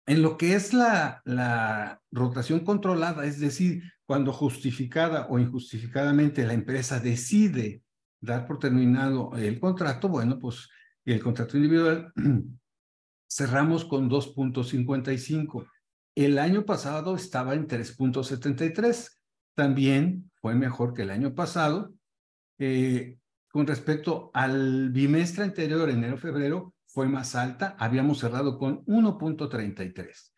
En 0.05 0.21
lo 0.21 0.37
que 0.37 0.55
es 0.55 0.73
la, 0.73 1.21
la 1.25 2.01
rotación 2.11 2.61
controlada, 2.61 3.25
es 3.25 3.39
decir, 3.39 3.83
cuando 4.05 4.33
justificada 4.33 5.27
o 5.29 5.39
injustificadamente 5.39 6.45
la 6.45 6.53
empresa 6.53 6.99
decide 6.99 7.83
dar 8.21 8.45
por 8.45 8.59
terminado 8.59 9.31
el 9.35 9.59
contrato, 9.59 10.09
bueno, 10.09 10.39
pues 10.39 10.69
el 11.05 11.21
contrato 11.21 11.57
individual 11.57 12.11
cerramos 13.29 13.85
con 13.85 14.09
2.55. 14.09 15.67
El 16.15 16.37
año 16.37 16.65
pasado 16.65 17.15
estaba 17.15 17.53
en 17.53 17.67
3.73. 17.67 19.09
También 19.55 20.31
fue 20.35 20.55
mejor 20.55 20.93
que 20.93 21.03
el 21.03 21.11
año 21.11 21.33
pasado. 21.33 21.93
Eh, 22.59 23.17
con 23.53 23.67
respecto 23.67 24.31
al 24.33 24.89
bimestre 24.89 25.43
anterior, 25.43 25.87
enero-febrero, 25.87 26.73
fue 26.87 27.07
más 27.07 27.35
alta. 27.35 27.75
Habíamos 27.77 28.17
cerrado 28.17 28.57
con 28.57 28.83
1.33. 28.85 30.31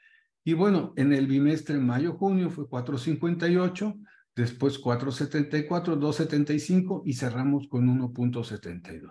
Y 0.43 0.51
bueno, 0.51 0.91
en 0.97 1.13
el 1.13 1.25
bimestre 1.25 1.77
mayo-junio 1.77 2.49
fue 2.49 2.65
4.58 2.65 3.97
después 4.35 4.81
4.74, 4.81 5.97
2.75 5.97 7.03
y 7.05 7.13
cerramos 7.13 7.69
con 7.69 7.87
1.72. 7.87 9.09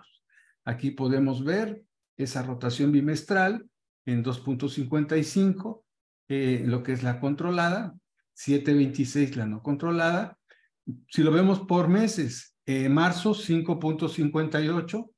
Aquí 0.65 0.91
podemos 0.91 1.43
ver 1.43 1.83
esa 2.15 2.43
rotación 2.43 2.91
bimestral 2.91 3.67
en 4.05 4.23
2.55, 4.23 5.81
eh, 6.27 6.61
lo 6.63 6.83
que 6.83 6.91
es 6.91 7.01
la 7.01 7.19
controlada, 7.19 7.95
7.26 8.37 9.33
la 9.33 9.47
no 9.47 9.63
controlada. 9.63 10.37
Si 11.09 11.23
lo 11.23 11.31
vemos 11.31 11.61
por 11.61 11.87
meses, 11.87 12.54
eh, 12.65 12.89
marzo 12.89 13.33
5.58, 13.33 15.11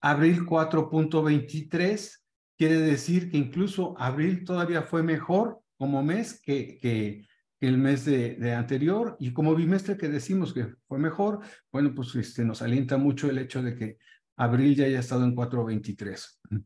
abril 0.00 0.46
4.23, 0.46 2.18
quiere 2.56 2.76
decir 2.78 3.30
que 3.30 3.38
incluso 3.38 3.94
abril 3.98 4.44
todavía 4.44 4.82
fue 4.82 5.02
mejor 5.02 5.60
como 5.78 6.02
mes 6.02 6.40
que, 6.42 6.78
que, 6.80 7.26
el 7.60 7.78
mes 7.78 8.04
de, 8.04 8.54
anterior. 8.54 9.16
Y 9.20 9.32
como 9.32 9.54
bimestre 9.54 9.96
que 9.96 10.08
decimos 10.08 10.52
que 10.52 10.74
fue 10.88 10.98
mejor, 10.98 11.40
bueno, 11.70 11.94
pues 11.94 12.14
este, 12.16 12.44
nos 12.44 12.60
alienta 12.60 12.98
mucho 12.98 13.30
el 13.30 13.38
hecho 13.38 13.62
de 13.62 13.76
que 13.76 13.98
abril 14.36 14.74
ya 14.74 14.84
haya 14.84 14.98
estado 14.98 15.24
en 15.24 15.34
4.23. 15.36 16.64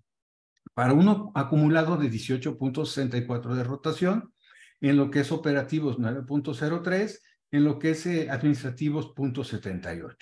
Para 0.74 0.94
uno 0.94 1.32
acumulado 1.34 1.96
de 1.96 2.10
18.64 2.10 3.54
de 3.54 3.64
rotación, 3.64 4.32
en 4.80 4.96
lo 4.96 5.10
que 5.10 5.20
es 5.20 5.32
operativos 5.32 5.98
9.03, 5.98 7.18
en 7.50 7.64
lo 7.64 7.78
que 7.78 7.90
es 7.90 8.06
eh, 8.06 8.30
administrativos 8.30 9.14
0.78. 9.14 10.16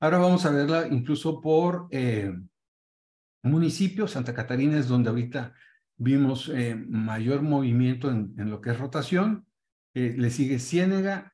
Ahora 0.00 0.18
vamos 0.18 0.44
a 0.44 0.50
verla 0.50 0.86
incluso 0.88 1.40
por 1.40 1.88
eh, 1.90 2.32
municipio. 3.42 4.06
Santa 4.06 4.34
Catarina 4.34 4.78
es 4.78 4.88
donde 4.88 5.10
ahorita 5.10 5.54
vimos 5.96 6.50
eh, 6.50 6.74
mayor 6.74 7.42
movimiento 7.42 8.10
en, 8.10 8.34
lo 8.36 8.60
que 8.60 8.70
es 8.70 8.78
rotación. 8.78 9.46
Le 9.94 10.28
sigue 10.30 10.58
Ciénega, 10.58 11.32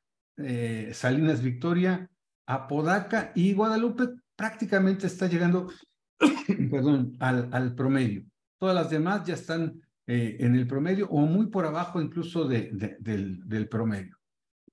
Salinas 0.93 1.41
Victoria, 1.41 2.11
Apodaca 2.45 3.31
y 3.33 3.53
Guadalupe 3.53 4.07
prácticamente 4.35 5.07
está 5.07 5.25
llegando, 5.25 5.71
perdón, 6.69 7.17
al, 7.19 7.73
promedio. 7.73 8.23
Todas 8.59 8.75
las 8.75 8.91
demás 8.91 9.25
ya 9.25 9.33
están 9.33 9.81
en 10.05 10.53
el 10.53 10.67
promedio 10.67 11.09
o 11.09 11.21
muy 11.21 11.47
por 11.47 11.65
abajo 11.65 11.99
incluso 11.99 12.47
de, 12.47 12.69
del, 12.99 13.41
del, 13.49 13.67
promedio. 13.67 14.20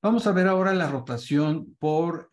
Vamos 0.03 0.27
a 0.27 0.33
ver 0.33 0.47
ahora 0.47 0.73
la 0.75 0.91
rotación 0.91 1.77
por 1.79 2.29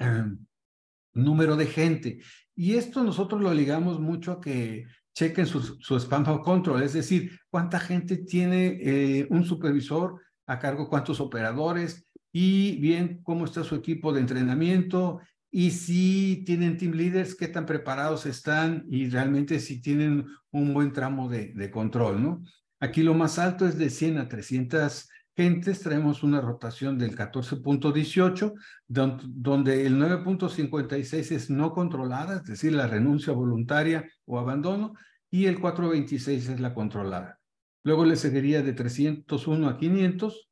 número 1.14 1.56
de 1.56 1.66
gente. 1.66 2.20
Y 2.56 2.76
esto 2.76 3.04
nosotros 3.04 3.42
lo 3.42 3.54
ligamos 3.54 4.00
mucho 4.00 4.34
a 4.34 4.42
que 4.42 4.86
chequen 5.14 5.46
su, 5.46 5.62
su 5.62 5.96
spam 5.96 6.42
control, 6.42 6.84
es 6.84 6.94
decir, 6.94 7.40
cuánta 7.50 7.80
gente 7.80 8.18
tiene 8.18 9.26
un 9.30 9.46
supervisor 9.46 10.22
a 10.48 10.60
cargo 10.60 10.90
cuántos 10.90 11.20
operadores 11.20 12.08
y 12.32 12.78
bien 12.80 13.22
cómo 13.24 13.46
está 13.46 13.64
su 13.64 13.76
equipo 13.76 14.14
de 14.14 14.22
entrenamiento 14.22 15.22
y 15.52 15.72
si 15.72 16.44
tienen 16.46 16.78
team 16.78 16.94
leaders, 16.94 17.36
qué 17.36 17.48
tan 17.48 17.66
preparados 17.66 18.26
están 18.26 18.84
y 18.90 19.10
realmente 19.10 19.60
si 19.60 19.82
tienen 19.82 20.26
un 20.52 20.74
buen 20.74 20.92
tramo 20.92 21.30
de, 21.30 21.54
de 21.54 21.72
control, 21.72 22.22
¿no? 22.22 22.44
Aquí 22.82 23.04
lo 23.04 23.14
más 23.14 23.40
alto 23.40 23.66
es 23.66 23.78
de 23.78 23.90
100 23.90 24.18
a 24.18 24.28
300 24.28 25.10
gentes, 25.36 25.82
traemos 25.82 26.24
una 26.24 26.42
rotación 26.42 26.98
del 26.98 27.16
14.18, 27.16 28.54
donde 28.88 29.86
el 29.86 29.98
9.56 29.98 31.32
es 31.32 31.50
no 31.50 31.74
controlada, 31.74 32.38
es 32.38 32.46
decir, 32.46 32.74
la 32.74 32.88
renuncia 32.88 33.34
voluntaria 33.34 34.08
o 34.26 34.40
abandono, 34.40 34.94
y 35.30 35.48
el 35.48 35.60
4.26 35.60 36.28
es 36.54 36.60
la 36.60 36.74
controlada. 36.74 37.40
Luego 37.84 38.06
le 38.06 38.16
seguiría 38.16 38.64
de 38.64 38.74
301 38.74 39.70
a 39.70 39.78
500. 39.78 40.50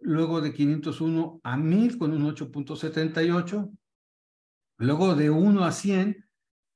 Luego 0.00 0.40
de 0.40 0.52
501 0.52 1.40
a 1.42 1.56
1000 1.56 1.98
con 1.98 2.12
un 2.12 2.22
8.78. 2.34 3.70
Luego 4.78 5.14
de 5.14 5.30
1 5.30 5.64
a 5.64 5.72
100 5.72 6.24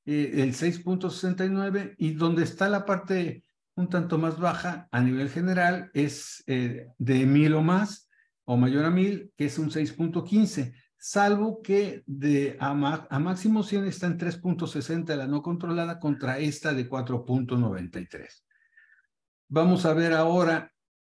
eh, 0.05 0.31
el 0.41 0.53
6.69 0.53 1.95
y 1.97 2.15
donde 2.15 2.43
está 2.43 2.67
la 2.67 2.85
parte 2.85 3.43
un 3.79 3.89
tanto 3.89 4.17
más 4.17 4.37
baja 4.37 4.89
a 4.91 5.01
nivel 5.01 5.29
general 5.29 5.89
es 5.93 6.43
eh, 6.47 6.87
de 6.97 7.25
mil 7.25 7.53
o 7.53 7.61
más 7.61 8.09
o 8.43 8.57
mayor 8.57 8.83
a 8.83 8.89
mil, 8.89 9.31
que 9.37 9.45
es 9.45 9.57
un 9.57 9.69
6.15, 9.69 10.73
salvo 10.97 11.61
que 11.61 12.03
de 12.05 12.57
a, 12.59 12.71
a 12.71 13.19
máximo 13.19 13.63
100 13.63 13.85
está 13.85 14.07
en 14.07 14.17
3.60 14.17 15.15
la 15.15 15.27
no 15.27 15.41
controlada 15.41 15.99
contra 15.99 16.39
esta 16.39 16.73
de 16.73 16.89
4.93. 16.89 18.43
Vamos 19.47 19.85
a 19.85 19.93
ver 19.93 20.13
ahora 20.13 20.73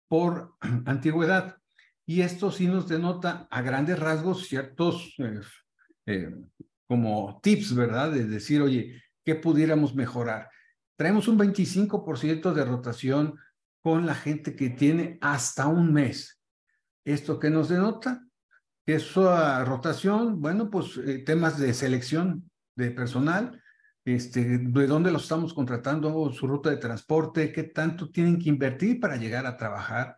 por 0.09 0.55
antigüedad. 0.87 1.57
Y 2.07 2.21
esto 2.21 2.53
sí 2.53 2.67
nos 2.67 2.89
denota 2.89 3.49
a 3.51 3.63
grandes 3.63 3.99
rasgos 3.99 4.47
ciertos 4.47 5.15
eh, 5.19 5.41
eh, 6.07 6.31
como 6.87 7.41
tips, 7.43 7.75
¿verdad? 7.75 8.13
De 8.13 8.25
decir, 8.25 8.61
oye, 8.63 9.03
¿qué 9.25 9.35
pudiéramos 9.35 9.95
mejorar? 9.95 10.49
Traemos 10.97 11.29
un 11.29 11.39
25% 11.39 12.53
de 12.53 12.65
rotación 12.65 13.39
con 13.83 14.07
la 14.07 14.15
gente 14.15 14.55
que 14.55 14.71
tiene 14.71 15.19
hasta 15.21 15.67
un 15.67 15.93
mes. 15.93 16.41
¿Esto 17.05 17.39
qué 17.39 17.51
nos 17.51 17.69
denota? 17.69 18.25
Que 18.87 18.95
esa 18.95 19.65
rotación, 19.65 20.41
bueno, 20.41 20.71
pues 20.71 20.97
eh, 20.99 21.19
temas 21.19 21.59
de 21.59 21.75
selección 21.75 22.51
de 22.77 22.91
personal, 22.91 23.61
este, 24.05 24.59
de 24.59 24.87
dónde 24.87 25.13
los 25.13 25.25
estamos 25.25 25.55
contratando, 25.55 26.33
su 26.33 26.47
ruta 26.47 26.71
de 26.71 26.77
transporte, 26.77 27.53
qué 27.53 27.65
tanto 27.65 28.11
tienen 28.11 28.39
que 28.39 28.49
invertir 28.49 29.01
para 29.01 29.17
llegar 29.17 29.47
a 29.47 29.57
trabajar. 29.57 30.17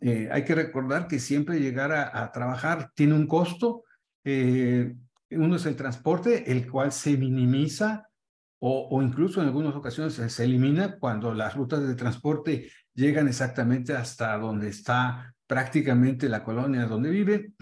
Eh, 0.00 0.28
hay 0.30 0.44
que 0.44 0.54
recordar 0.54 1.06
que 1.06 1.18
siempre 1.18 1.60
llegar 1.60 1.92
a, 1.92 2.32
trabajar 2.32 2.90
tiene 2.94 3.14
un 3.14 3.26
costo. 3.26 3.84
Eh, 4.24 4.94
uno 5.30 5.56
es 5.56 5.66
el 5.66 5.76
transporte, 5.76 6.50
el 6.50 6.70
cual 6.70 6.92
se 6.92 7.16
minimiza 7.16 8.08
o, 8.58 8.88
o 8.90 9.02
incluso 9.02 9.40
en 9.40 9.48
algunas 9.48 9.74
ocasiones 9.74 10.14
se, 10.14 10.44
elimina 10.44 10.98
cuando 10.98 11.34
las 11.34 11.54
rutas 11.54 11.86
de 11.86 11.94
transporte 11.94 12.70
llegan 12.94 13.28
exactamente 13.28 13.94
hasta 13.94 14.36
donde 14.38 14.68
está 14.68 15.34
prácticamente 15.46 16.28
la 16.28 16.42
colonia 16.42 16.86
donde 16.86 17.10
viven. 17.10 17.54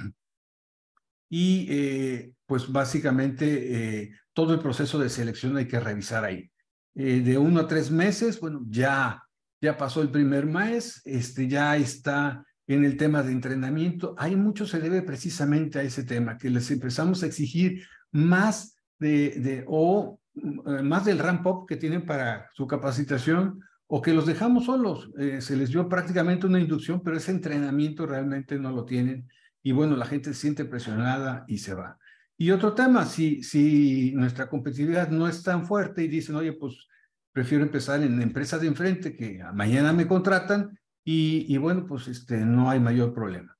Y 1.29 1.67
eh, 1.71 2.33
pues 2.47 2.71
básicamente 2.71 4.03
eh, 4.03 4.13
todo 4.33 4.55
el 4.55 4.61
proceso 4.61 4.99
de 4.99 5.09
selección 5.09 5.57
hay 5.57 5.67
que 5.67 5.81
revisar 5.81 6.25
ahí. 6.25 6.51
Eh, 6.95 7.21
de 7.21 7.39
uno 7.39 7.61
a 7.61 7.67
tres 7.67 7.91
meses, 7.91 8.39
bueno, 8.39 8.63
ya, 8.69 9.23
ya 9.61 9.77
pasó 9.79 10.03
el 10.03 10.11
primer 10.11 10.45
mes, 10.45 11.01
este, 11.05 11.49
ya 11.49 11.77
está 11.77 12.45
en 12.67 12.85
el 12.85 12.97
tema 12.97 13.23
de 13.23 13.33
entrenamiento. 13.33 14.15
Hay 14.19 14.37
mucho 14.37 14.67
se 14.67 14.79
debe 14.79 15.03
precisamente 15.03 15.79
a 15.79 15.83
ese 15.83 16.05
tema, 16.05 16.37
que 16.37 16.51
les 16.51 16.71
empezamos 16.71 17.23
a 17.23 17.27
exigir 17.27 17.85
más 18.11 18.77
de, 18.99 19.31
de 19.31 19.65
o 19.67 20.21
más 20.35 21.05
del 21.05 21.19
ramp 21.19 21.47
up 21.47 21.67
que 21.67 21.77
tienen 21.77 22.05
para 22.07 22.49
su 22.55 22.67
capacitación 22.67 23.61
o 23.87 24.01
que 24.01 24.15
los 24.15 24.27
dejamos 24.27 24.67
solos. 24.67 25.11
se 25.41 25.57
les 25.57 25.71
dio 25.71 25.89
prácticamente 25.89 26.47
una 26.47 26.61
inducción, 26.61 27.03
pero 27.03 27.17
ese 27.17 27.31
entrenamiento 27.31 28.07
realmente 28.07 28.59
no 28.59 28.73
lo 28.73 28.85
tienen. 28.85 29.29
Y 29.63 29.73
bueno, 29.73 29.97
la 29.97 30.07
gente 30.07 30.33
se 30.33 30.41
siente 30.41 30.65
presionada 30.65 31.45
y 31.47 31.59
se 31.59 31.75
va. 31.75 31.99
Y 32.37 32.51
otro 32.51 32.73
tema, 32.73 33.05
si, 33.05 33.43
si 33.43 34.13
nuestra 34.15 34.49
competitividad 34.49 35.11
no 35.11 35.29
es 35.29 35.43
tan 35.43 35.67
fuerte 35.67 36.03
y 36.03 36.09
dicen, 36.09 36.35
oye, 36.37 36.53
pues 36.55 36.89
prefiero 37.33 37.65
empezar 37.65 38.03
en 38.03 38.21
empresas 38.21 38.61
de 38.61 38.67
enfrente 38.69 39.15
que 39.15 39.43
mañana 39.55 39.93
me 39.93 40.09
contratan 40.09 40.79
y, 41.05 41.47
y 41.53 41.59
bueno, 41.59 41.87
pues 41.87 42.09
este, 42.09 42.39
no 42.39 42.71
hay 42.71 42.81
mayor 42.81 43.15
problema. 43.15 43.57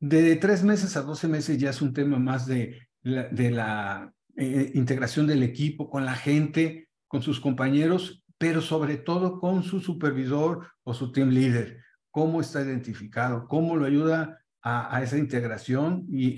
De 0.00 0.36
tres 0.36 0.62
meses 0.64 0.96
a 0.96 1.02
doce 1.02 1.28
meses 1.28 1.58
ya 1.58 1.70
es 1.70 1.80
un 1.80 1.92
tema 1.92 2.18
más 2.18 2.46
de 2.46 2.88
de 3.02 3.50
la 3.50 4.12
eh, 4.40 4.70
integración 4.74 5.26
del 5.26 5.42
equipo 5.42 5.90
con 5.90 6.04
la 6.04 6.14
gente, 6.14 6.88
con 7.08 7.22
sus 7.22 7.40
compañeros, 7.40 8.24
pero 8.38 8.60
sobre 8.60 8.96
todo 8.96 9.40
con 9.40 9.64
su 9.64 9.80
supervisor 9.80 10.68
o 10.84 10.94
su 10.94 11.10
team 11.10 11.30
leader. 11.30 11.82
¿Cómo 12.12 12.40
está 12.40 12.62
identificado? 12.62 13.48
¿Cómo 13.48 13.74
lo 13.74 13.84
ayuda 13.84 14.38
a, 14.62 15.02
esa 15.02 15.18
integración 15.18 16.06
y, 16.08 16.34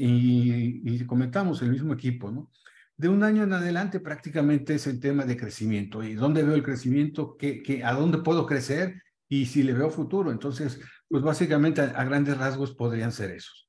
y, 0.82 1.04
comentamos 1.04 1.60
el 1.60 1.70
mismo 1.70 1.92
equipo, 1.92 2.30
¿no? 2.30 2.50
De 2.96 3.08
un 3.08 3.22
año 3.22 3.42
en 3.42 3.52
adelante 3.52 4.00
prácticamente 4.00 4.76
es 4.76 4.86
el 4.86 4.98
tema 4.98 5.24
de 5.24 5.36
crecimiento 5.36 6.02
y 6.02 6.14
dónde 6.14 6.42
veo 6.42 6.54
el 6.54 6.62
crecimiento, 6.62 7.36
qué, 7.36 7.62
qué, 7.62 7.84
a 7.84 7.92
dónde 7.92 8.18
puedo 8.18 8.46
crecer 8.46 9.02
y 9.28 9.46
si 9.46 9.62
le 9.62 9.74
veo 9.74 9.90
futuro. 9.90 10.30
Entonces, 10.30 10.80
pues 11.08 11.22
básicamente 11.22 11.82
a, 11.82 11.84
a 11.84 12.04
grandes 12.04 12.38
rasgos 12.38 12.72
podrían 12.72 13.12
ser 13.12 13.30
esos. 13.32 13.68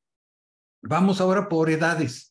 Vamos 0.81 1.19
ahora 1.19 1.49
por 1.49 1.69
edades. 1.69 2.30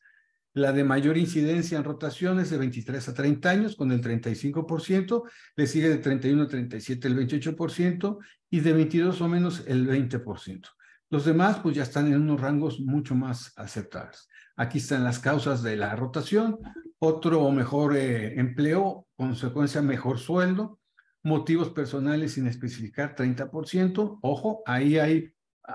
La 0.52 0.72
de 0.72 0.82
mayor 0.82 1.16
incidencia 1.16 1.78
en 1.78 1.84
rotaciones 1.84 2.50
de 2.50 2.58
23 2.58 3.08
a 3.08 3.14
30 3.14 3.50
años 3.50 3.76
con 3.76 3.92
el 3.92 4.02
35%, 4.02 5.22
le 5.54 5.66
sigue 5.66 5.88
de 5.88 5.98
31 5.98 6.42
a 6.42 6.48
37 6.48 7.06
el 7.06 7.16
28% 7.16 8.18
y 8.50 8.60
de 8.60 8.72
22 8.72 9.20
o 9.20 9.28
menos 9.28 9.62
el 9.66 9.88
20%. 9.88 10.68
Los 11.08 11.24
demás, 11.24 11.58
pues 11.60 11.76
ya 11.76 11.82
están 11.82 12.06
en 12.08 12.20
unos 12.20 12.40
rangos 12.40 12.80
mucho 12.80 13.14
más 13.14 13.52
aceptables. 13.56 14.28
Aquí 14.56 14.78
están 14.78 15.04
las 15.04 15.18
causas 15.18 15.62
de 15.62 15.76
la 15.76 15.96
rotación, 15.96 16.58
otro 16.98 17.50
mejor 17.50 17.96
eh, 17.96 18.38
empleo, 18.38 19.06
consecuencia 19.16 19.82
mejor 19.82 20.18
sueldo, 20.18 20.80
motivos 21.22 21.70
personales 21.70 22.34
sin 22.34 22.46
especificar 22.46 23.14
30%. 23.14 24.18
Ojo, 24.22 24.62
ahí 24.66 24.98
hay, 24.98 25.32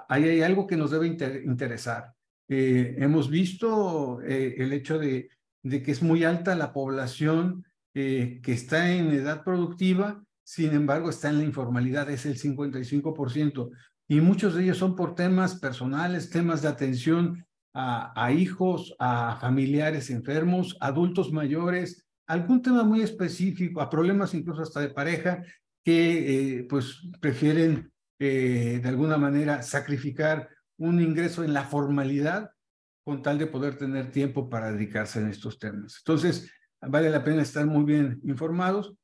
ahí 0.10 0.24
hay 0.24 0.42
algo 0.42 0.68
que 0.68 0.78
nos 0.78 0.92
debe 0.92 1.08
interesar. 1.08 2.15
Eh, 2.48 2.96
hemos 3.00 3.30
visto 3.30 4.22
eh, 4.22 4.56
el 4.58 4.74
hecho 4.74 5.00
de, 5.00 5.30
que 5.64 5.92
es 5.92 6.02
muy 6.02 6.24
alta 6.24 6.56
la 6.56 6.74
población 6.74 7.66
que 7.94 8.42
está 8.48 8.92
en 8.92 9.12
edad 9.12 9.46
productiva, 9.46 10.22
sin 10.44 10.74
embargo 10.74 11.10
está 11.10 11.30
en 11.30 11.38
la 11.38 11.46
informalidad, 11.46 12.10
es 12.10 12.26
el 12.26 12.38
55% 12.38 13.70
y 14.08 14.22
muchos 14.22 14.54
de 14.54 14.64
ellos 14.64 14.78
son 14.78 14.96
por 14.96 15.16
temas 15.16 15.56
personales, 15.56 16.30
temas 16.30 16.62
de 16.62 16.68
atención 16.68 17.46
a, 17.74 18.32
hijos, 18.32 18.96
a 19.00 19.38
familiares 19.42 20.10
enfermos, 20.10 20.78
adultos 20.80 21.34
mayores, 21.34 22.06
algún 22.26 22.62
tema 22.62 22.84
muy 22.84 23.02
específico, 23.02 23.82
a 23.82 23.90
problemas 23.90 24.34
incluso 24.34 24.62
hasta 24.62 24.80
de 24.80 24.90
pareja, 24.90 25.44
que 25.84 26.60
eh, 26.60 26.64
pues 26.70 27.02
prefieren 27.20 27.92
eh, 28.18 28.80
de 28.82 28.90
alguna 28.90 29.18
manera 29.18 29.62
sacrificar 29.62 30.48
un 30.78 31.02
ingreso 31.02 31.44
en 31.44 31.54
la 31.54 31.64
formalidad 31.64 32.52
con 33.04 33.22
tal 33.22 33.38
de 33.38 33.48
poder 33.48 33.78
tener 33.78 34.12
tiempo 34.12 34.50
para 34.50 34.72
dedicarse 34.72 35.20
en 35.20 35.28
estos 35.28 35.60
temas. 35.60 35.98
Entonces, 36.00 36.52
vale 36.82 37.10
la 37.10 37.24
pena 37.24 37.44
estar 37.44 37.66
muy 37.66 37.84
bien 37.84 38.20
informados. 38.24 38.96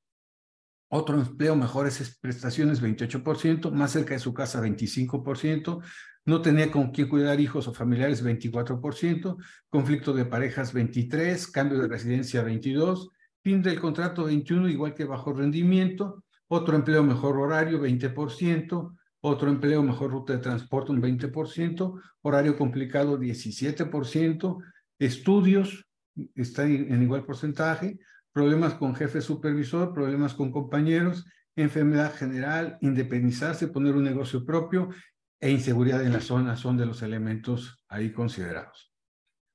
Otro 0.90 1.20
empleo, 1.20 1.56
mejores 1.56 2.18
prestaciones 2.20 2.82
28%, 2.82 3.72
más 3.72 3.92
cerca 3.92 4.14
de 4.14 4.20
su 4.20 4.34
casa 4.34 4.62
25%, 4.62 5.82
no 6.26 6.42
tenía 6.42 6.72
con 6.72 6.92
quién 6.92 7.08
cuidar 7.08 7.40
hijos 7.40 7.68
o 7.68 7.74
familiares 7.74 8.24
24%, 8.24 9.38
conflicto 9.70 10.14
de 10.14 10.26
parejas 10.26 10.74
23%, 10.74 11.52
cambio 11.52 11.80
de 11.80 11.88
residencia 11.88 12.44
22%, 12.44 13.10
fin 13.44 13.62
del 13.62 13.80
contrato 13.80 14.30
21%, 14.30 14.70
igual 14.70 14.94
que 14.94 15.06
bajo 15.06 15.34
rendimiento, 15.34 16.24
otro 16.48 16.76
empleo 16.76 17.04
mejor 17.04 17.38
horario 17.38 17.82
20%, 17.82 18.96
otro 19.22 19.50
empleo 19.50 19.84
mejor 19.84 20.12
ruta 20.12 20.34
de 20.34 20.40
transporte 20.40 20.92
un 20.92 21.02
20%, 21.02 22.02
horario 22.22 22.58
complicado 22.58 23.20
17%, 23.20 24.58
estudios 25.00 25.88
está 26.36 26.64
en 26.64 27.02
igual 27.02 27.24
porcentaje, 27.24 28.00
problemas 28.32 28.74
con 28.76 28.96
jefe 28.96 29.22
supervisor, 29.22 29.94
problemas 29.94 30.34
con 30.34 30.52
compañeros, 30.52 31.26
enfermedad 31.56 32.14
general, 32.16 32.78
independizarse, 32.82 33.68
poner 33.68 33.96
un 33.96 34.04
negocio 34.04 34.46
propio 34.46 34.90
e 35.40 35.50
inseguridad 35.50 36.04
en 36.04 36.14
la 36.14 36.22
zona 36.22 36.56
son 36.56 36.78
de 36.78 36.86
los 36.86 37.02
elementos 37.02 37.84
ahí 37.88 38.12
considerados. 38.12 38.94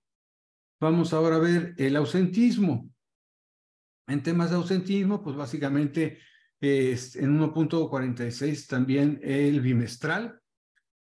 Vamos 0.80 1.12
ahora 1.12 1.36
a 1.36 1.40
ver 1.40 1.74
el 1.76 1.96
ausentismo. 1.96 2.90
En 4.06 4.22
temas 4.22 4.50
de 4.50 4.56
ausentismo, 4.56 5.22
pues 5.22 5.36
básicamente 5.36 6.18
es 6.60 7.14
en 7.16 7.38
1.46 7.38 8.66
también 8.66 9.20
el 9.22 9.60
bimestral. 9.60 10.40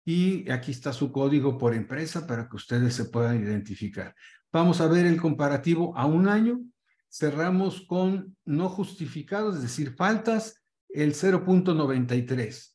Y 0.04 0.50
aquí 0.50 0.72
está 0.72 0.92
su 0.92 1.12
código 1.12 1.58
por 1.58 1.74
empresa 1.74 2.26
para 2.26 2.48
que 2.48 2.56
ustedes 2.56 2.94
se 2.94 3.04
puedan 3.04 3.42
identificar. 3.42 4.14
Vamos 4.52 4.82
a 4.82 4.86
ver 4.86 5.06
el 5.06 5.20
comparativo 5.20 5.96
a 5.96 6.04
un 6.04 6.28
año. 6.28 6.60
Cerramos 7.08 7.80
con 7.80 8.36
no 8.44 8.68
justificados, 8.68 9.56
es 9.56 9.62
decir, 9.62 9.94
faltas, 9.94 10.62
el 10.90 11.14
0.93. 11.14 12.72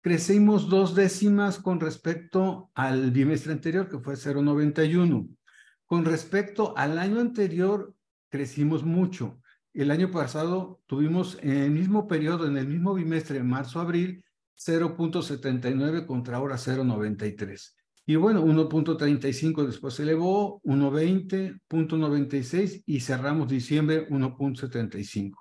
Crecimos 0.00 0.70
dos 0.70 0.94
décimas 0.94 1.58
con 1.58 1.80
respecto 1.80 2.70
al 2.74 3.10
bimestre 3.10 3.52
anterior, 3.52 3.88
que 3.88 3.98
fue 3.98 4.14
0.91. 4.14 5.28
Con 5.84 6.04
respecto 6.06 6.76
al 6.78 6.98
año 6.98 7.20
anterior, 7.20 7.94
crecimos 8.30 8.84
mucho. 8.84 9.40
El 9.74 9.90
año 9.90 10.10
pasado 10.10 10.80
tuvimos 10.86 11.38
en 11.42 11.58
el 11.58 11.70
mismo 11.70 12.08
periodo, 12.08 12.46
en 12.46 12.56
el 12.56 12.66
mismo 12.66 12.94
bimestre, 12.94 13.42
marzo-abril, 13.42 14.24
0.79 14.56 16.06
contra 16.06 16.38
ahora 16.38 16.56
0.93. 16.56 17.74
Y 18.08 18.16
bueno, 18.16 18.42
1.35 18.42 19.66
después 19.66 19.92
se 19.92 20.02
elevó, 20.02 20.62
1.20, 20.62 22.82
y 22.86 23.00
cerramos 23.00 23.50
diciembre 23.50 24.08
1.75. 24.08 25.34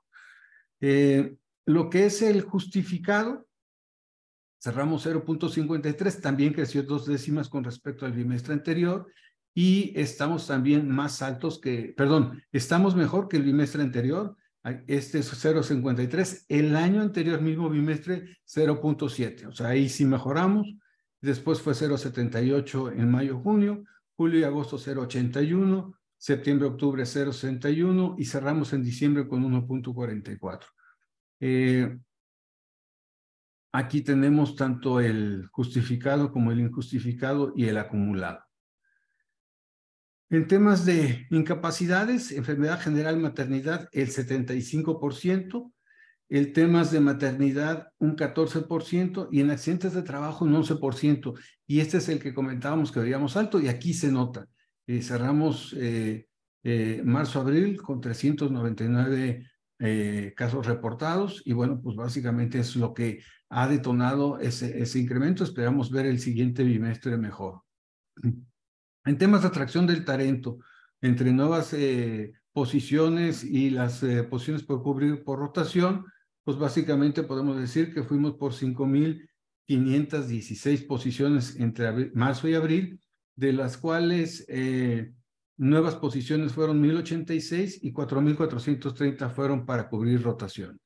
Eh, 0.81 1.37
lo 1.65 1.89
que 1.89 2.07
es 2.07 2.21
el 2.21 2.41
justificado, 2.41 3.47
cerramos 4.61 5.07
0.53, 5.07 6.19
también 6.19 6.51
creció 6.51 6.83
dos 6.83 7.05
décimas 7.05 7.47
con 7.47 7.63
respecto 7.63 8.05
al 8.05 8.11
bimestre 8.11 8.53
anterior 8.53 9.07
y 9.53 9.97
estamos 9.97 10.45
también 10.45 10.89
más 10.89 11.21
altos 11.21 11.61
que, 11.61 11.93
perdón, 11.95 12.43
estamos 12.51 12.97
mejor 12.97 13.29
que 13.29 13.37
el 13.37 13.43
bimestre 13.43 13.81
anterior. 13.81 14.35
Este 14.87 15.19
es 15.19 15.31
0.53. 15.31 16.43
El 16.49 16.75
año 16.75 17.01
anterior, 17.01 17.41
mismo 17.41 17.69
bimestre, 17.69 18.39
0.7. 18.45 19.47
O 19.47 19.53
sea, 19.53 19.69
ahí 19.69 19.87
sí 19.87 20.03
mejoramos. 20.03 20.67
Después 21.27 21.59
fue 21.59 21.73
0.78 21.73 22.93
en 22.93 23.11
mayo, 23.11 23.37
junio. 23.39 23.83
Julio 24.15 24.39
y 24.39 24.43
agosto 24.45 24.77
0.81. 24.77 25.93
Septiembre, 26.17 26.69
octubre 26.69 27.03
0.61. 27.03 28.15
Y 28.17 28.23
cerramos 28.23 28.71
en 28.71 28.81
diciembre 28.81 29.27
con 29.27 29.43
1.44. 29.43 30.61
Eh, 31.41 31.97
aquí 33.73 34.03
tenemos 34.03 34.55
tanto 34.55 35.01
el 35.01 35.49
justificado 35.51 36.31
como 36.31 36.53
el 36.53 36.61
injustificado 36.61 37.51
y 37.57 37.65
el 37.65 37.77
acumulado. 37.77 38.39
En 40.29 40.47
temas 40.47 40.85
de 40.85 41.27
incapacidades, 41.29 42.31
enfermedad 42.31 42.79
general, 42.79 43.19
maternidad, 43.19 43.89
el 43.91 44.07
75%, 44.07 45.73
en 46.29 46.53
temas 46.53 46.91
de 46.91 46.99
maternidad, 46.99 47.89
un 47.99 48.15
14%, 48.15 49.29
y 49.31 49.41
en 49.41 49.51
accidentes 49.51 49.93
de 49.93 50.03
trabajo, 50.03 50.45
un 50.45 50.53
11%. 50.53 51.33
Y 51.65 51.79
este 51.79 51.97
es 51.97 52.09
el 52.09 52.19
que 52.19 52.33
comentábamos 52.33 52.91
que 52.91 52.99
veíamos 52.99 53.37
alto, 53.37 53.59
y 53.59 53.67
aquí 53.67 53.93
se 53.93 54.11
nota. 54.11 54.47
Eh, 54.85 55.01
cerramos 55.01 55.73
eh, 55.77 56.27
eh, 56.63 57.01
marzo-abril 57.03 57.81
con 57.81 58.01
399 58.01 59.45
casos 60.35 60.65
reportados, 60.65 61.43
y 61.45 61.53
bueno, 61.53 61.79
pues 61.81 61.95
básicamente 61.95 62.59
es 62.59 62.75
lo 62.75 62.93
que 62.95 63.21
ha 63.49 63.67
detonado 63.67 64.39
ese, 64.39 64.81
ese 64.81 64.99
incremento. 64.99 65.43
Esperamos 65.43 65.91
ver 65.91 66.07
el 66.07 66.19
siguiente 66.19 66.63
bimestre 66.63 67.15
mejor. 67.15 67.61
En 69.05 69.17
temas 69.17 69.43
de 69.43 69.47
atracción 69.47 69.87
del 69.87 70.03
talento, 70.03 70.59
entre 71.01 71.31
nuevas 71.31 71.73
eh, 71.73 72.33
posiciones 72.51 73.43
y 73.43 73.69
las 73.69 74.03
eh, 74.03 74.23
posiciones 74.23 74.63
por 74.63 74.83
cubrir 74.83 75.23
por 75.23 75.39
rotación, 75.39 76.05
pues 76.47 76.57
básicamente 76.57 77.23
podemos 77.23 77.57
decir 77.57 77.93
que 77.93 78.03
fuimos 78.03 78.35
por 78.35 78.53
5.516 78.53 80.87
posiciones 80.87 81.59
entre 81.59 82.09
marzo 82.13 82.47
y 82.47 82.53
abril, 82.53 83.01
de 83.35 83.51
las 83.51 83.75
cuales 83.75 84.45
eh, 84.47 85.11
nuevas 85.57 85.95
posiciones 85.95 86.53
fueron 86.53 86.81
1.086 86.81 87.79
y 87.81 87.91
4.430 87.91 89.29
fueron 89.29 89.65
para 89.65 89.89
cubrir 89.89 90.23
rotación. 90.23 90.79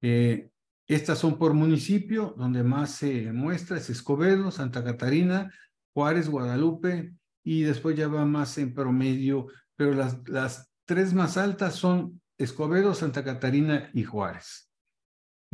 estas 0.00 1.18
son 1.18 1.38
por 1.38 1.54
municipio, 1.54 2.32
donde 2.38 2.62
más 2.62 2.92
se 2.92 3.32
muestra 3.32 3.78
es 3.78 3.90
Escobedo, 3.90 4.52
Santa 4.52 4.84
Catarina, 4.84 5.52
Juárez, 5.92 6.28
Guadalupe, 6.28 7.16
y 7.42 7.64
después 7.64 7.96
ya 7.96 8.06
va 8.06 8.24
más 8.26 8.58
en 8.58 8.72
promedio, 8.72 9.48
pero 9.74 9.92
las, 9.92 10.20
las 10.28 10.70
tres 10.84 11.12
más 11.12 11.36
altas 11.36 11.74
son 11.74 12.20
Escobedo, 12.38 12.94
Santa 12.94 13.24
Catarina 13.24 13.90
y 13.92 14.04
Juárez. 14.04 14.70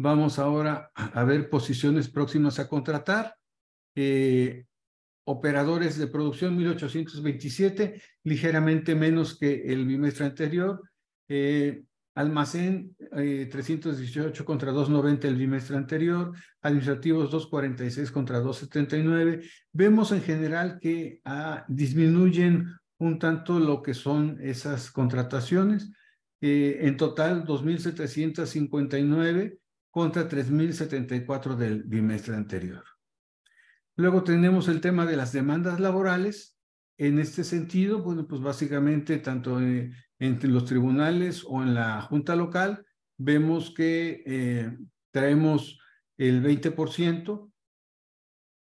Vamos 0.02 0.38
ahora 0.38 0.90
a 0.94 1.24
ver 1.24 1.50
posiciones 1.50 2.08
próximas 2.08 2.58
a 2.58 2.68
contratar. 2.68 3.36
Eh, 3.94 4.64
operadores 5.24 5.98
de 5.98 6.06
producción 6.06 6.56
1827, 6.56 8.00
ligeramente 8.24 8.94
menos 8.94 9.38
que 9.38 9.70
el 9.70 9.84
bimestre 9.84 10.24
anterior. 10.24 10.80
Eh, 11.28 11.82
Almacén 12.14 12.96
318 12.96 14.42
eh, 14.42 14.46
contra 14.46 14.72
290 14.72 15.28
el 15.28 15.36
bimestre 15.36 15.76
anterior, 15.76 16.32
administrativos 16.62 17.30
246 17.30 18.10
contra 18.10 18.40
279. 18.40 19.42
Vemos 19.70 20.12
en 20.12 20.22
general 20.22 20.78
que 20.80 21.20
ah, 21.26 21.66
disminuyen 21.68 22.68
un 22.96 23.18
tanto 23.18 23.60
lo 23.60 23.82
que 23.82 23.92
son 23.92 24.38
esas 24.40 24.90
contrataciones. 24.90 25.90
En 26.40 26.96
total, 26.96 27.44
2.759 27.44 29.59
contra 29.90 30.28
3.074 30.28 31.56
del 31.56 31.82
bimestre 31.82 32.36
anterior. 32.36 32.84
Luego 33.96 34.22
tenemos 34.22 34.68
el 34.68 34.80
tema 34.80 35.04
de 35.04 35.16
las 35.16 35.32
demandas 35.32 35.80
laborales. 35.80 36.56
En 36.96 37.18
este 37.18 37.44
sentido, 37.44 38.02
bueno, 38.02 38.26
pues 38.26 38.40
básicamente 38.40 39.18
tanto 39.18 39.60
entre 40.18 40.48
los 40.48 40.64
tribunales 40.64 41.44
o 41.46 41.62
en 41.62 41.74
la 41.74 42.00
junta 42.02 42.36
local, 42.36 42.84
vemos 43.18 43.72
que 43.74 44.22
eh, 44.26 44.78
traemos 45.10 45.78
el 46.16 46.42
20%. 46.42 47.52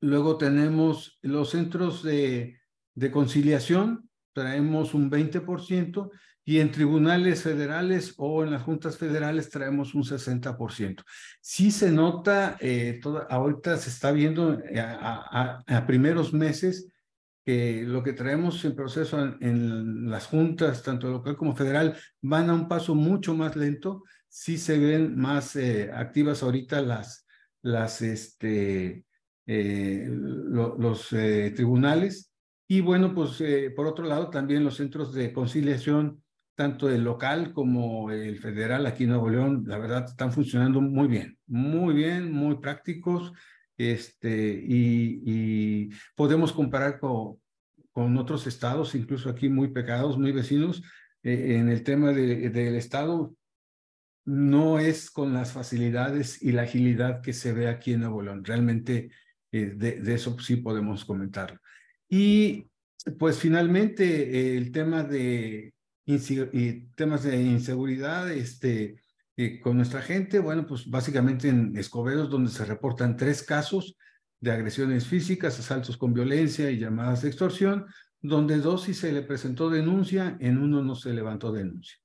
Luego 0.01 0.39
tenemos 0.39 1.19
los 1.23 1.51
centros 1.51 2.03
de 2.03 2.57
conciliación, 3.13 4.09
traemos 4.33 4.95
un 4.95 5.11
20%, 5.11 6.11
y 6.49 6.61
en 6.61 6.71
tribunales 6.71 7.43
federales 7.43 8.15
o 8.17 8.43
en 8.43 8.53
las 8.53 8.63
juntas 8.63 8.97
federales 8.97 9.51
traemos 9.51 9.95
un 9.95 10.03
60%. 10.03 11.05
Sí 11.43 11.71
se 11.71 11.91
nota, 11.91 12.57
eh, 12.59 12.99
toda, 13.03 13.27
ahorita 13.29 13.77
se 13.77 13.91
está 13.91 14.13
viendo 14.13 14.55
eh, 14.55 14.81
a, 14.81 15.61
a, 15.67 15.77
a 15.77 15.87
primeros 15.87 16.33
meses 16.33 16.89
lo 17.45 18.03
que 18.03 18.13
traemos 18.13 18.65
en 18.65 18.75
proceso 18.75 19.19
en, 19.41 20.11
las 20.11 20.27
juntas, 20.27 20.83
tanto 20.83 21.11
local 21.11 21.37
como 21.37 21.55
federal, 21.55 21.97
van 22.23 22.51
a 22.51 22.55
un 22.55 22.69
paso 22.69 22.95
mucho 22.95 23.35
más 23.35 23.57
lento. 23.57 24.05
Sí 24.29 24.57
se 24.57 24.79
ven 24.79 25.19
más 25.19 25.55
eh, 25.57 25.91
activas 25.93 26.43
ahorita 26.43 26.81
las, 26.83 27.27
las, 27.63 28.03
este, 28.03 29.05
eh, 29.47 30.09
los 30.11 31.13
eh, 31.13 31.53
tribunales. 31.55 32.33
Y 32.67 32.81
bueno, 32.81 33.15
pues 33.15 33.43
por 33.75 33.87
otro 33.87 34.07
lado, 34.07 34.29
también 34.29 34.65
los 34.65 34.77
centros 34.77 35.15
de 35.15 35.33
conciliación, 35.33 36.23
tanto 36.59 36.91
el 36.91 37.05
local 37.05 37.53
como 37.53 38.11
el 38.11 38.37
federal 38.41 38.85
aquí 38.85 39.05
en 39.05 39.11
Nuevo 39.11 39.31
León, 39.31 39.63
la 39.69 39.79
verdad, 39.79 40.07
están 40.07 40.33
funcionando 40.33 40.81
muy 40.81 41.07
bien, 41.07 41.39
muy 41.47 41.95
bien, 41.95 42.33
muy 42.33 42.57
prácticos 42.57 43.33
este, 43.77 44.61
y, 44.67 45.23
y 45.25 45.91
podemos 46.17 46.53
comparar 46.53 46.99
con, 46.99 47.37
con, 47.93 48.17
otros 48.19 48.49
estados, 48.49 48.97
incluso 48.97 49.31
aquí 49.31 49.49
muy 49.49 49.69
pegados, 49.69 50.19
muy 50.19 50.33
vecinos, 50.33 50.83
eh, 51.23 51.59
en 51.61 51.69
el 51.69 51.85
tema 51.85 52.13
de, 52.13 52.51
del 52.51 52.75
estado, 52.75 53.37
no 54.25 54.81
es 54.81 55.13
con 55.13 55.33
las 55.33 55.53
facilidades 55.53 56.43
y 56.43 56.51
la 56.51 56.63
agilidad 56.63 57.21
que 57.23 57.35
se 57.35 57.53
ve 57.53 57.69
aquí 57.69 57.93
en 57.93 58.01
Nuevo 58.01 58.21
León. 58.21 58.45
Realmente 58.45 59.13
eh, 59.53 59.75
de, 59.77 60.01
de, 60.01 60.15
eso 60.15 60.37
sí 60.41 60.57
podemos 60.57 61.05
comentar. 61.05 61.61
Y 62.09 62.67
pues 63.17 63.39
finalmente 63.39 64.57
el 64.57 64.73
tema 64.73 65.05
de 65.05 65.73
y 66.09 66.89
temas 66.95 67.23
de 67.23 67.41
inseguridad, 67.43 68.31
este, 68.33 69.03
con 69.63 69.77
nuestra 69.77 70.01
gente, 70.01 70.39
bueno, 70.39 70.67
pues 70.67 70.89
básicamente 70.89 71.49
en 71.49 71.77
Escobedo 71.77 72.27
donde 72.27 72.51
se 72.51 72.65
reportan 72.65 73.17
tres 73.17 73.43
casos 73.43 73.97
de 74.41 74.51
agresiones 74.51 75.07
físicas, 75.07 75.59
asaltos 75.59 75.97
con 75.97 76.15
violencia 76.15 76.71
y 76.71 76.79
llamadas 76.79 77.23
de 77.23 77.29
extorsión, 77.29 77.87
donde 78.21 78.59
dos 78.59 78.85
sí 78.85 78.95
se 78.95 79.13
le 79.13 79.23
presentó 79.23 79.69
denuncia, 79.69 80.37
en 80.41 80.59
uno 80.59 80.83
no 80.83 80.95
se 80.95 81.13
levantó 81.13 81.53
denuncia. 81.53 81.99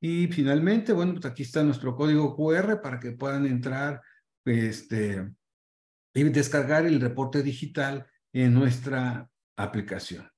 Y 0.00 0.28
finalmente, 0.28 0.92
bueno, 0.92 1.14
pues 1.14 1.24
aquí 1.26 1.42
está 1.42 1.62
nuestro 1.62 1.96
código 1.96 2.36
QR 2.36 2.80
para 2.80 3.00
que 3.00 3.12
puedan 3.12 3.46
entrar 3.46 4.00
este, 4.44 5.28
y 6.14 6.22
descargar 6.24 6.86
el 6.86 7.00
reporte 7.00 7.42
digital 7.42 8.06
en 8.32 8.54
nuestra 8.54 9.28
aplicación. 9.56 10.33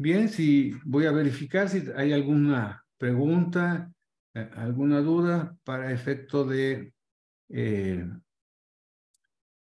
Bien, 0.00 0.28
si 0.28 0.74
voy 0.84 1.06
a 1.06 1.10
verificar 1.10 1.68
si 1.68 1.82
hay 1.96 2.12
alguna 2.12 2.84
pregunta, 2.98 3.92
eh, 4.32 4.48
alguna 4.54 5.00
duda 5.00 5.56
para 5.64 5.90
efecto 5.92 6.44
de 6.44 6.94
eh, 7.48 8.08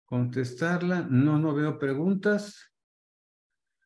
contestarla. 0.06 1.06
No, 1.10 1.38
no 1.38 1.54
veo 1.54 1.78
preguntas. 1.78 2.71